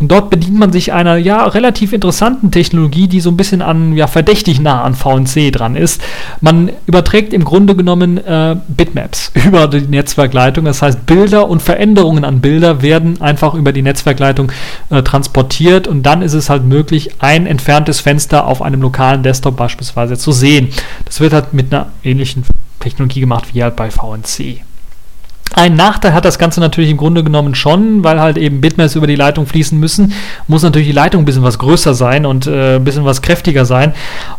[0.01, 3.97] Und dort bedient man sich einer ja relativ interessanten Technologie, die so ein bisschen an
[3.97, 6.03] ja verdächtig nah an VNC dran ist.
[6.41, 10.65] Man überträgt im Grunde genommen äh, Bitmaps über die Netzwerkleitung.
[10.67, 14.53] Das heißt, Bilder und Veränderungen an Bilder werden einfach über die Netzwerkleitung
[14.91, 19.57] äh, transportiert und dann ist es halt möglich, ein entferntes Fenster auf einem lokalen Desktop
[19.57, 20.69] beispielsweise zu sehen.
[21.05, 22.45] Das wird halt mit einer ähnlichen
[22.81, 24.63] Technologie gemacht wie halt bei VNC.
[25.55, 29.07] Ein Nachteil hat das Ganze natürlich im Grunde genommen schon, weil halt eben Bitmaps über
[29.07, 30.13] die Leitung fließen müssen,
[30.47, 33.65] muss natürlich die Leitung ein bisschen was größer sein und äh, ein bisschen was kräftiger
[33.65, 33.95] sein.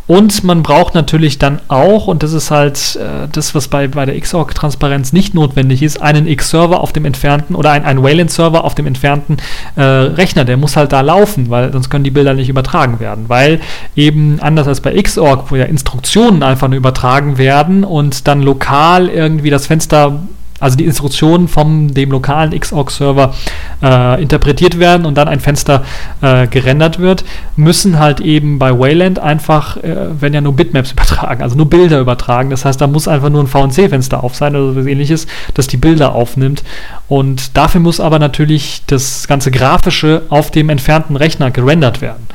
[0.07, 4.05] Und man braucht natürlich dann auch, und das ist halt äh, das, was bei, bei
[4.05, 8.76] der Xorg-Transparenz nicht notwendig ist, einen X-Server auf dem entfernten oder ein, ein Wayland-Server auf
[8.76, 9.38] dem entfernten
[9.76, 10.45] äh, Rechner.
[10.45, 13.26] Der muss halt da laufen, weil sonst können die Bilder nicht übertragen werden.
[13.28, 13.60] Weil
[13.95, 19.10] eben anders als bei Xorg, wo ja Instruktionen einfach nur übertragen werden und dann lokal
[19.10, 20.20] irgendwie das Fenster
[20.60, 23.34] also die Instruktionen vom dem lokalen Xorg-Server
[23.82, 25.84] äh, interpretiert werden und dann ein Fenster
[26.22, 27.24] äh, gerendert wird,
[27.55, 31.99] müssen halt eben bei Wayland einfach, äh, werden ja nur Bitmaps übertragen, also nur Bilder
[31.99, 32.49] übertragen.
[32.49, 35.78] Das heißt, da muss einfach nur ein VNC-Fenster auf sein oder so ähnliches, das die
[35.78, 36.64] Bilder aufnimmt.
[37.07, 42.28] Und dafür muss aber natürlich das ganze Grafische auf dem entfernten Rechner gerendert werden.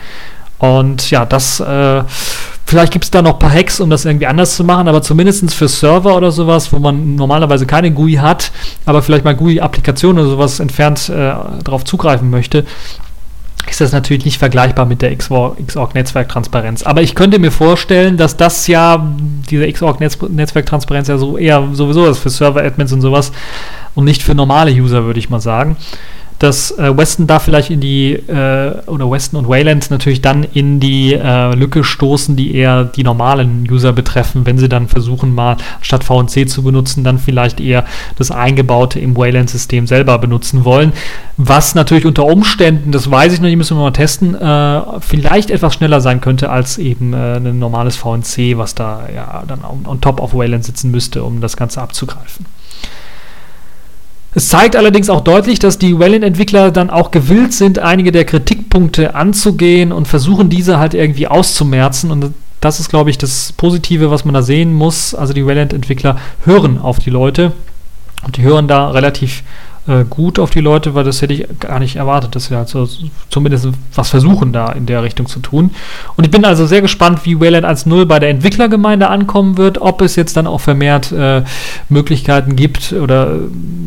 [0.65, 2.03] Und ja, das äh,
[2.67, 5.03] Vielleicht gibt es da noch ein paar Hacks, um das irgendwie anders zu machen, aber
[5.03, 8.53] zumindest für Server oder sowas, wo man normalerweise keine GUI hat,
[8.87, 12.65] aber vielleicht mal GUI-Applikationen oder sowas entfernt äh, darauf zugreifen möchte,
[13.69, 16.83] ist das natürlich nicht vergleichbar mit der Xorg-Netzwerktransparenz.
[16.85, 19.15] Aber ich könnte mir vorstellen, dass das ja,
[19.51, 23.31] diese Xorg-Netzwerktransparenz ja so eher sowieso ist für Server-Admins und sowas
[23.95, 25.77] und nicht für normale User, würde ich mal sagen
[26.45, 30.79] dass äh, Weston da vielleicht in die, äh, oder Weston und Wayland natürlich dann in
[30.79, 35.57] die äh, Lücke stoßen, die eher die normalen User betreffen, wenn sie dann versuchen, mal
[35.81, 37.85] statt VNC zu benutzen, dann vielleicht eher
[38.17, 40.93] das eingebaute im Wayland-System selber benutzen wollen.
[41.39, 45.51] Was natürlich unter Umständen, das weiß ich noch nicht, müssen wir mal testen, äh, vielleicht
[45.51, 49.87] etwas schneller sein könnte als eben äh, ein normales VNC, was da ja dann on,
[49.87, 52.45] on top auf Wayland sitzen müsste, um das Ganze abzugreifen.
[54.35, 59.15] Es zeigt allerdings auch deutlich, dass die Wayland-Entwickler dann auch gewillt sind, einige der Kritikpunkte
[59.15, 62.11] anzugehen und versuchen, diese halt irgendwie auszumerzen.
[62.11, 65.15] Und das ist, glaube ich, das Positive, was man da sehen muss.
[65.15, 67.53] Also die Wayland-Entwickler hören auf die Leute
[68.25, 69.45] und die hören da relativ
[69.87, 72.69] äh, gut auf die Leute, weil das hätte ich gar nicht erwartet, dass sie halt
[72.69, 72.89] so,
[73.29, 75.71] zumindest was versuchen, da in der Richtung zu tun.
[76.17, 80.01] Und ich bin also sehr gespannt, wie Wayland 1.0 bei der Entwicklergemeinde ankommen wird, ob
[80.01, 81.43] es jetzt dann auch vermehrt äh,
[81.91, 83.37] Möglichkeiten gibt oder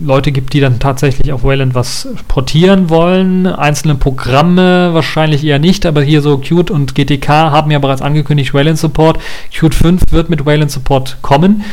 [0.06, 3.48] Leute gibt, die dann tatsächlich auf Wayland was portieren wollen.
[3.48, 8.54] Einzelne Programme wahrscheinlich eher nicht, aber hier so Qt und GTK haben ja bereits angekündigt,
[8.54, 9.20] Wayland Support.
[9.52, 11.64] Qt 5 wird mit Wayland Support kommen.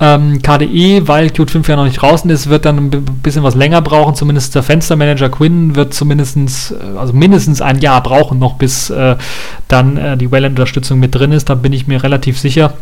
[0.00, 2.90] Ähm, KDE, weil Qt 5 ja noch nicht draußen ist, wird dann ein
[3.22, 4.16] bisschen was länger brauchen.
[4.16, 6.36] Zumindest der Fenstermanager Quinn wird zumindest,
[6.72, 9.16] äh, also mindestens ein Jahr brauchen noch, bis äh,
[9.68, 11.48] dann äh, die Wayland-Unterstützung mit drin ist.
[11.48, 12.74] Da bin ich mir relativ sicher.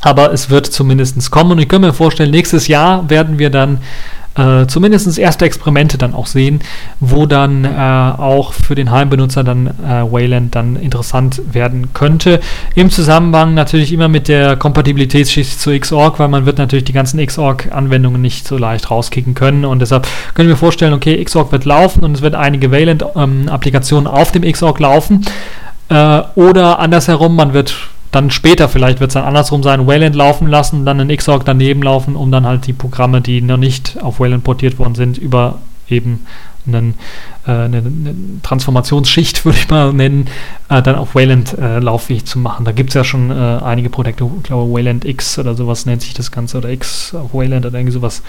[0.00, 3.78] Aber es wird zumindest kommen und ich kann mir vorstellen, nächstes Jahr werden wir dann
[4.34, 6.60] äh, zumindest erste Experimente dann auch sehen,
[7.00, 12.40] wo dann äh, auch für den Heimbenutzer dann äh, Wayland dann interessant werden könnte.
[12.74, 17.24] Im Zusammenhang natürlich immer mit der Kompatibilitätsschicht zu Xorg, weil man wird natürlich die ganzen
[17.24, 22.04] Xorg-Anwendungen nicht so leicht rauskicken können und deshalb können wir vorstellen, okay, Xorg wird laufen
[22.04, 25.26] und es wird einige Wayland-Applikationen ähm, auf dem Xorg laufen.
[25.88, 27.74] Äh, oder andersherum, man wird
[28.12, 31.82] dann später vielleicht wird es dann andersrum sein, Wayland laufen lassen, dann ein Xorg daneben
[31.82, 35.58] laufen, um dann halt die Programme, die noch nicht auf Wayland portiert worden sind, über
[35.88, 36.26] eben
[36.66, 36.94] einen,
[37.46, 40.28] äh, eine, eine, Transformationsschicht, würde ich mal nennen,
[40.68, 42.64] äh, dann auf Wayland äh, lauffähig zu machen.
[42.64, 46.02] Da gibt es ja schon äh, einige Projekte, ich glaube Wayland X oder sowas nennt
[46.02, 48.22] sich das Ganze, oder X auf Wayland oder irgendwie sowas,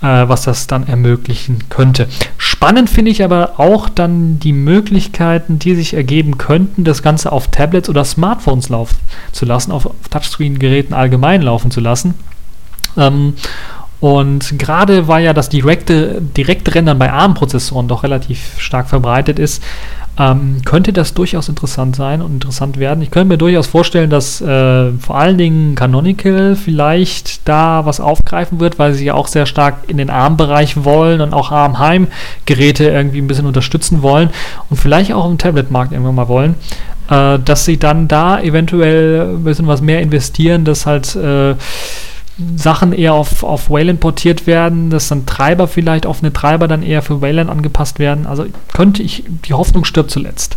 [0.00, 2.08] äh, was das dann ermöglichen könnte.
[2.36, 7.48] Spannend finde ich aber auch dann die Möglichkeiten, die sich ergeben könnten, das Ganze auf
[7.48, 8.96] Tablets oder Smartphones laufen
[9.32, 12.14] zu lassen, auf, auf Touchscreen-Geräten allgemein laufen zu lassen.
[12.96, 13.34] Ähm,
[14.02, 19.62] und gerade war ja das direkte, direkte Rendern bei ARM-Prozessoren doch relativ stark verbreitet ist,
[20.18, 23.00] ähm, könnte das durchaus interessant sein und interessant werden.
[23.00, 28.58] Ich könnte mir durchaus vorstellen, dass äh, vor allen Dingen Canonical vielleicht da was aufgreifen
[28.58, 33.20] wird, weil sie ja auch sehr stark in den ARM-Bereich wollen und auch ARM-Heim-Geräte irgendwie
[33.20, 34.30] ein bisschen unterstützen wollen
[34.68, 36.56] und vielleicht auch im Tablet-Markt irgendwann mal wollen,
[37.08, 41.54] äh, dass sie dann da eventuell ein bisschen was mehr investieren, dass halt äh,
[42.56, 47.02] Sachen eher auf, auf Wayland portiert werden, dass dann Treiber vielleicht, offene Treiber dann eher
[47.02, 48.26] für Wayland angepasst werden.
[48.26, 50.56] Also könnte ich, die Hoffnung stirbt zuletzt.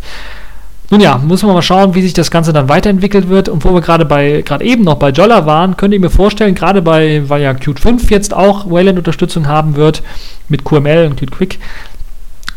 [0.92, 3.50] Nun ja, müssen wir mal schauen, wie sich das Ganze dann weiterentwickelt wird.
[3.50, 6.56] Und wo wir gerade bei, gerade eben noch bei Jolla waren, könnt ihr mir vorstellen,
[6.56, 10.04] gerade bei, weil ja Qt 5 jetzt auch Wayland-Unterstützung haben wird,
[10.48, 11.60] mit QML und Qt Quick,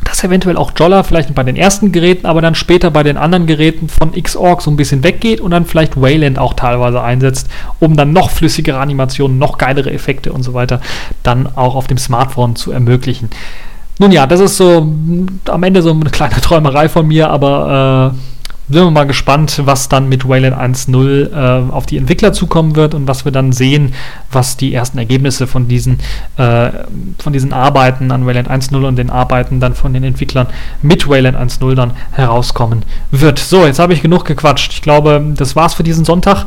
[0.08, 3.46] dass eventuell auch Jolla vielleicht bei den ersten Geräten, aber dann später bei den anderen
[3.46, 7.48] Geräten von Xorg so ein bisschen weggeht und dann vielleicht Wayland auch teilweise einsetzt,
[7.78, 10.80] um dann noch flüssigere Animationen, noch geilere Effekte und so weiter
[11.22, 13.30] dann auch auf dem Smartphone zu ermöglichen.
[13.98, 14.86] Nun ja, das ist so
[15.46, 18.27] am Ende so eine kleine Träumerei von mir, aber äh,
[18.70, 22.94] sind wir mal gespannt, was dann mit Wayland 1.0 äh, auf die Entwickler zukommen wird
[22.94, 23.94] und was wir dann sehen,
[24.30, 25.98] was die ersten Ergebnisse von diesen,
[26.36, 26.70] äh,
[27.18, 30.48] von diesen Arbeiten an Wayland 1.0 und den Arbeiten dann von den Entwicklern
[30.82, 33.38] mit Wayland 1.0 dann herauskommen wird.
[33.38, 34.72] So, jetzt habe ich genug gequatscht.
[34.72, 36.44] Ich glaube, das war's für diesen Sonntag.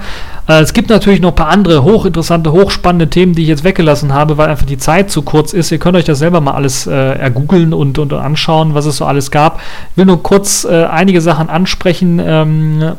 [0.48, 4.14] Äh, es gibt natürlich noch ein paar andere hochinteressante, hochspannende Themen, die ich jetzt weggelassen
[4.14, 5.72] habe, weil einfach die Zeit zu kurz ist.
[5.72, 9.06] Ihr könnt euch das selber mal alles äh, ergoogeln und, und anschauen, was es so
[9.06, 9.60] alles gab.
[9.92, 12.94] Ich will nur kurz äh, einige Sachen ansprechen ähm,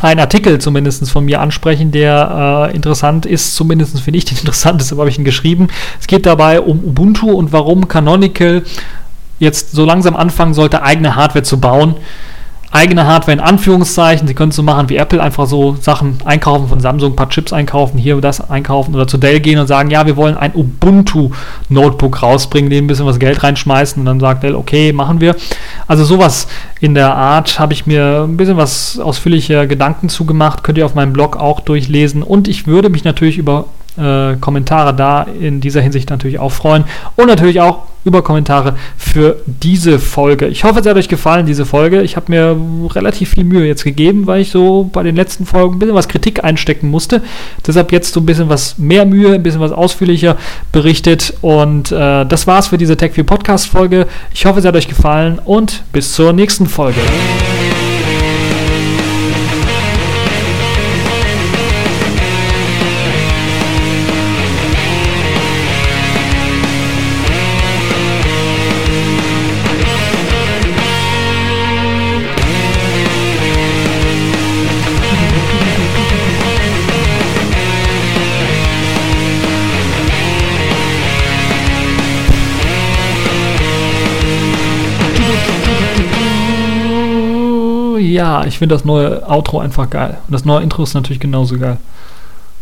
[0.00, 4.80] einen Artikel zumindest von mir ansprechen, der äh, interessant ist, zumindest finde ich den interessant,
[4.80, 5.68] deshalb habe ich ihn geschrieben.
[6.00, 8.62] Es geht dabei um Ubuntu und warum Canonical
[9.38, 11.96] jetzt so langsam anfangen sollte, eigene Hardware zu bauen
[12.76, 14.28] eigene Hardware in Anführungszeichen.
[14.28, 17.30] Sie können es so machen wie Apple, einfach so Sachen einkaufen von Samsung, ein paar
[17.30, 20.52] Chips einkaufen, hier das einkaufen oder zu Dell gehen und sagen, ja, wir wollen ein
[20.54, 25.34] Ubuntu-Notebook rausbringen, dem ein bisschen was Geld reinschmeißen und dann sagt Dell, okay, machen wir.
[25.86, 26.46] Also sowas
[26.80, 30.94] in der Art habe ich mir ein bisschen was ausführlicher Gedanken zugemacht, könnt ihr auf
[30.94, 33.64] meinem Blog auch durchlesen und ich würde mich natürlich über
[33.96, 36.84] äh, Kommentare da in dieser Hinsicht natürlich auch freuen
[37.16, 40.46] und natürlich auch über Kommentare für diese Folge.
[40.46, 42.02] Ich hoffe, es hat euch gefallen, diese Folge.
[42.02, 42.56] Ich habe mir
[42.94, 46.06] relativ viel Mühe jetzt gegeben, weil ich so bei den letzten Folgen ein bisschen was
[46.06, 47.20] Kritik einstecken musste.
[47.66, 50.36] Deshalb jetzt so ein bisschen was mehr Mühe, ein bisschen was ausführlicher
[50.70, 51.34] berichtet.
[51.40, 54.06] Und äh, das war's für diese TechView Podcast Folge.
[54.32, 57.00] Ich hoffe, es hat euch gefallen und bis zur nächsten Folge.
[88.16, 90.16] Ja, ich finde das neue Outro einfach geil.
[90.26, 91.76] Und das neue Intro ist natürlich genauso geil.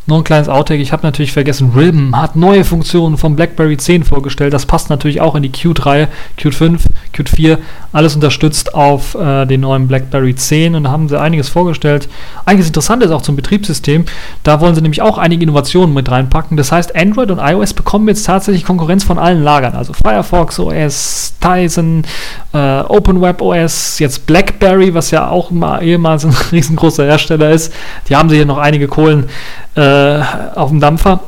[0.07, 4.05] Noch ein kleines Outtake, ich habe natürlich vergessen, Ribbon hat neue Funktionen vom BlackBerry 10
[4.05, 4.53] vorgestellt.
[4.53, 6.85] Das passt natürlich auch in die Qt-Reihe, Qt 5,
[7.15, 7.59] Qt 4,
[7.91, 12.11] alles unterstützt auf äh, den neuen BlackBerry 10 und da haben sie einiges vorgestellt.
[12.45, 14.05] Einiges Interessantes auch zum Betriebssystem.
[14.43, 16.59] Da wollen sie nämlich auch einige Innovationen mit reinpacken.
[16.59, 19.75] Das heißt, Android und iOS bekommen jetzt tatsächlich Konkurrenz von allen Lagern.
[19.75, 22.05] Also Firefox OS, Tizen,
[22.53, 23.41] äh, OpenWeb
[23.99, 27.73] jetzt BlackBerry, was ja auch mal ehemals ein riesengroßer Hersteller ist.
[28.11, 29.31] Die haben sie hier noch einige Kohlen
[29.77, 29.94] äh,
[30.55, 31.21] auf dem Dampfer.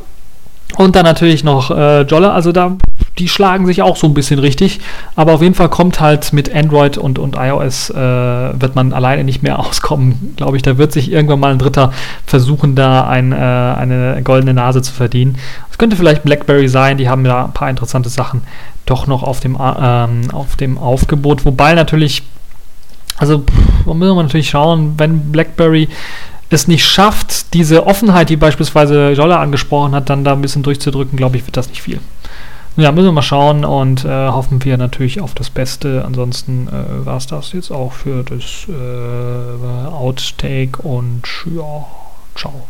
[0.77, 2.77] Und dann natürlich noch äh, Jolla, also da,
[3.19, 4.81] die schlagen sich auch so ein bisschen richtig.
[5.15, 9.25] Aber auf jeden Fall kommt halt mit Android und, und iOS, äh, wird man alleine
[9.25, 10.63] nicht mehr auskommen, glaube ich.
[10.63, 11.93] Da wird sich irgendwann mal ein Dritter
[12.27, 15.39] versuchen, da ein, äh, eine goldene Nase zu verdienen.
[15.71, 18.43] Es könnte vielleicht BlackBerry sein, die haben ja ein paar interessante Sachen
[18.87, 21.45] doch noch auf dem, äh, ähm, auf dem Aufgebot.
[21.45, 22.23] Wobei natürlich,
[23.19, 23.45] also
[23.87, 25.89] da müssen wir natürlich schauen, wenn BlackBerry
[26.51, 31.17] es nicht schafft, diese Offenheit, die beispielsweise Jolla angesprochen hat, dann da ein bisschen durchzudrücken,
[31.17, 32.01] glaube ich, wird das nicht viel.
[32.77, 36.05] Ja, müssen wir mal schauen und äh, hoffen wir natürlich auf das Beste.
[36.05, 41.87] Ansonsten äh, war es das jetzt auch für das äh, Outtake und ja,
[42.35, 42.67] ciao.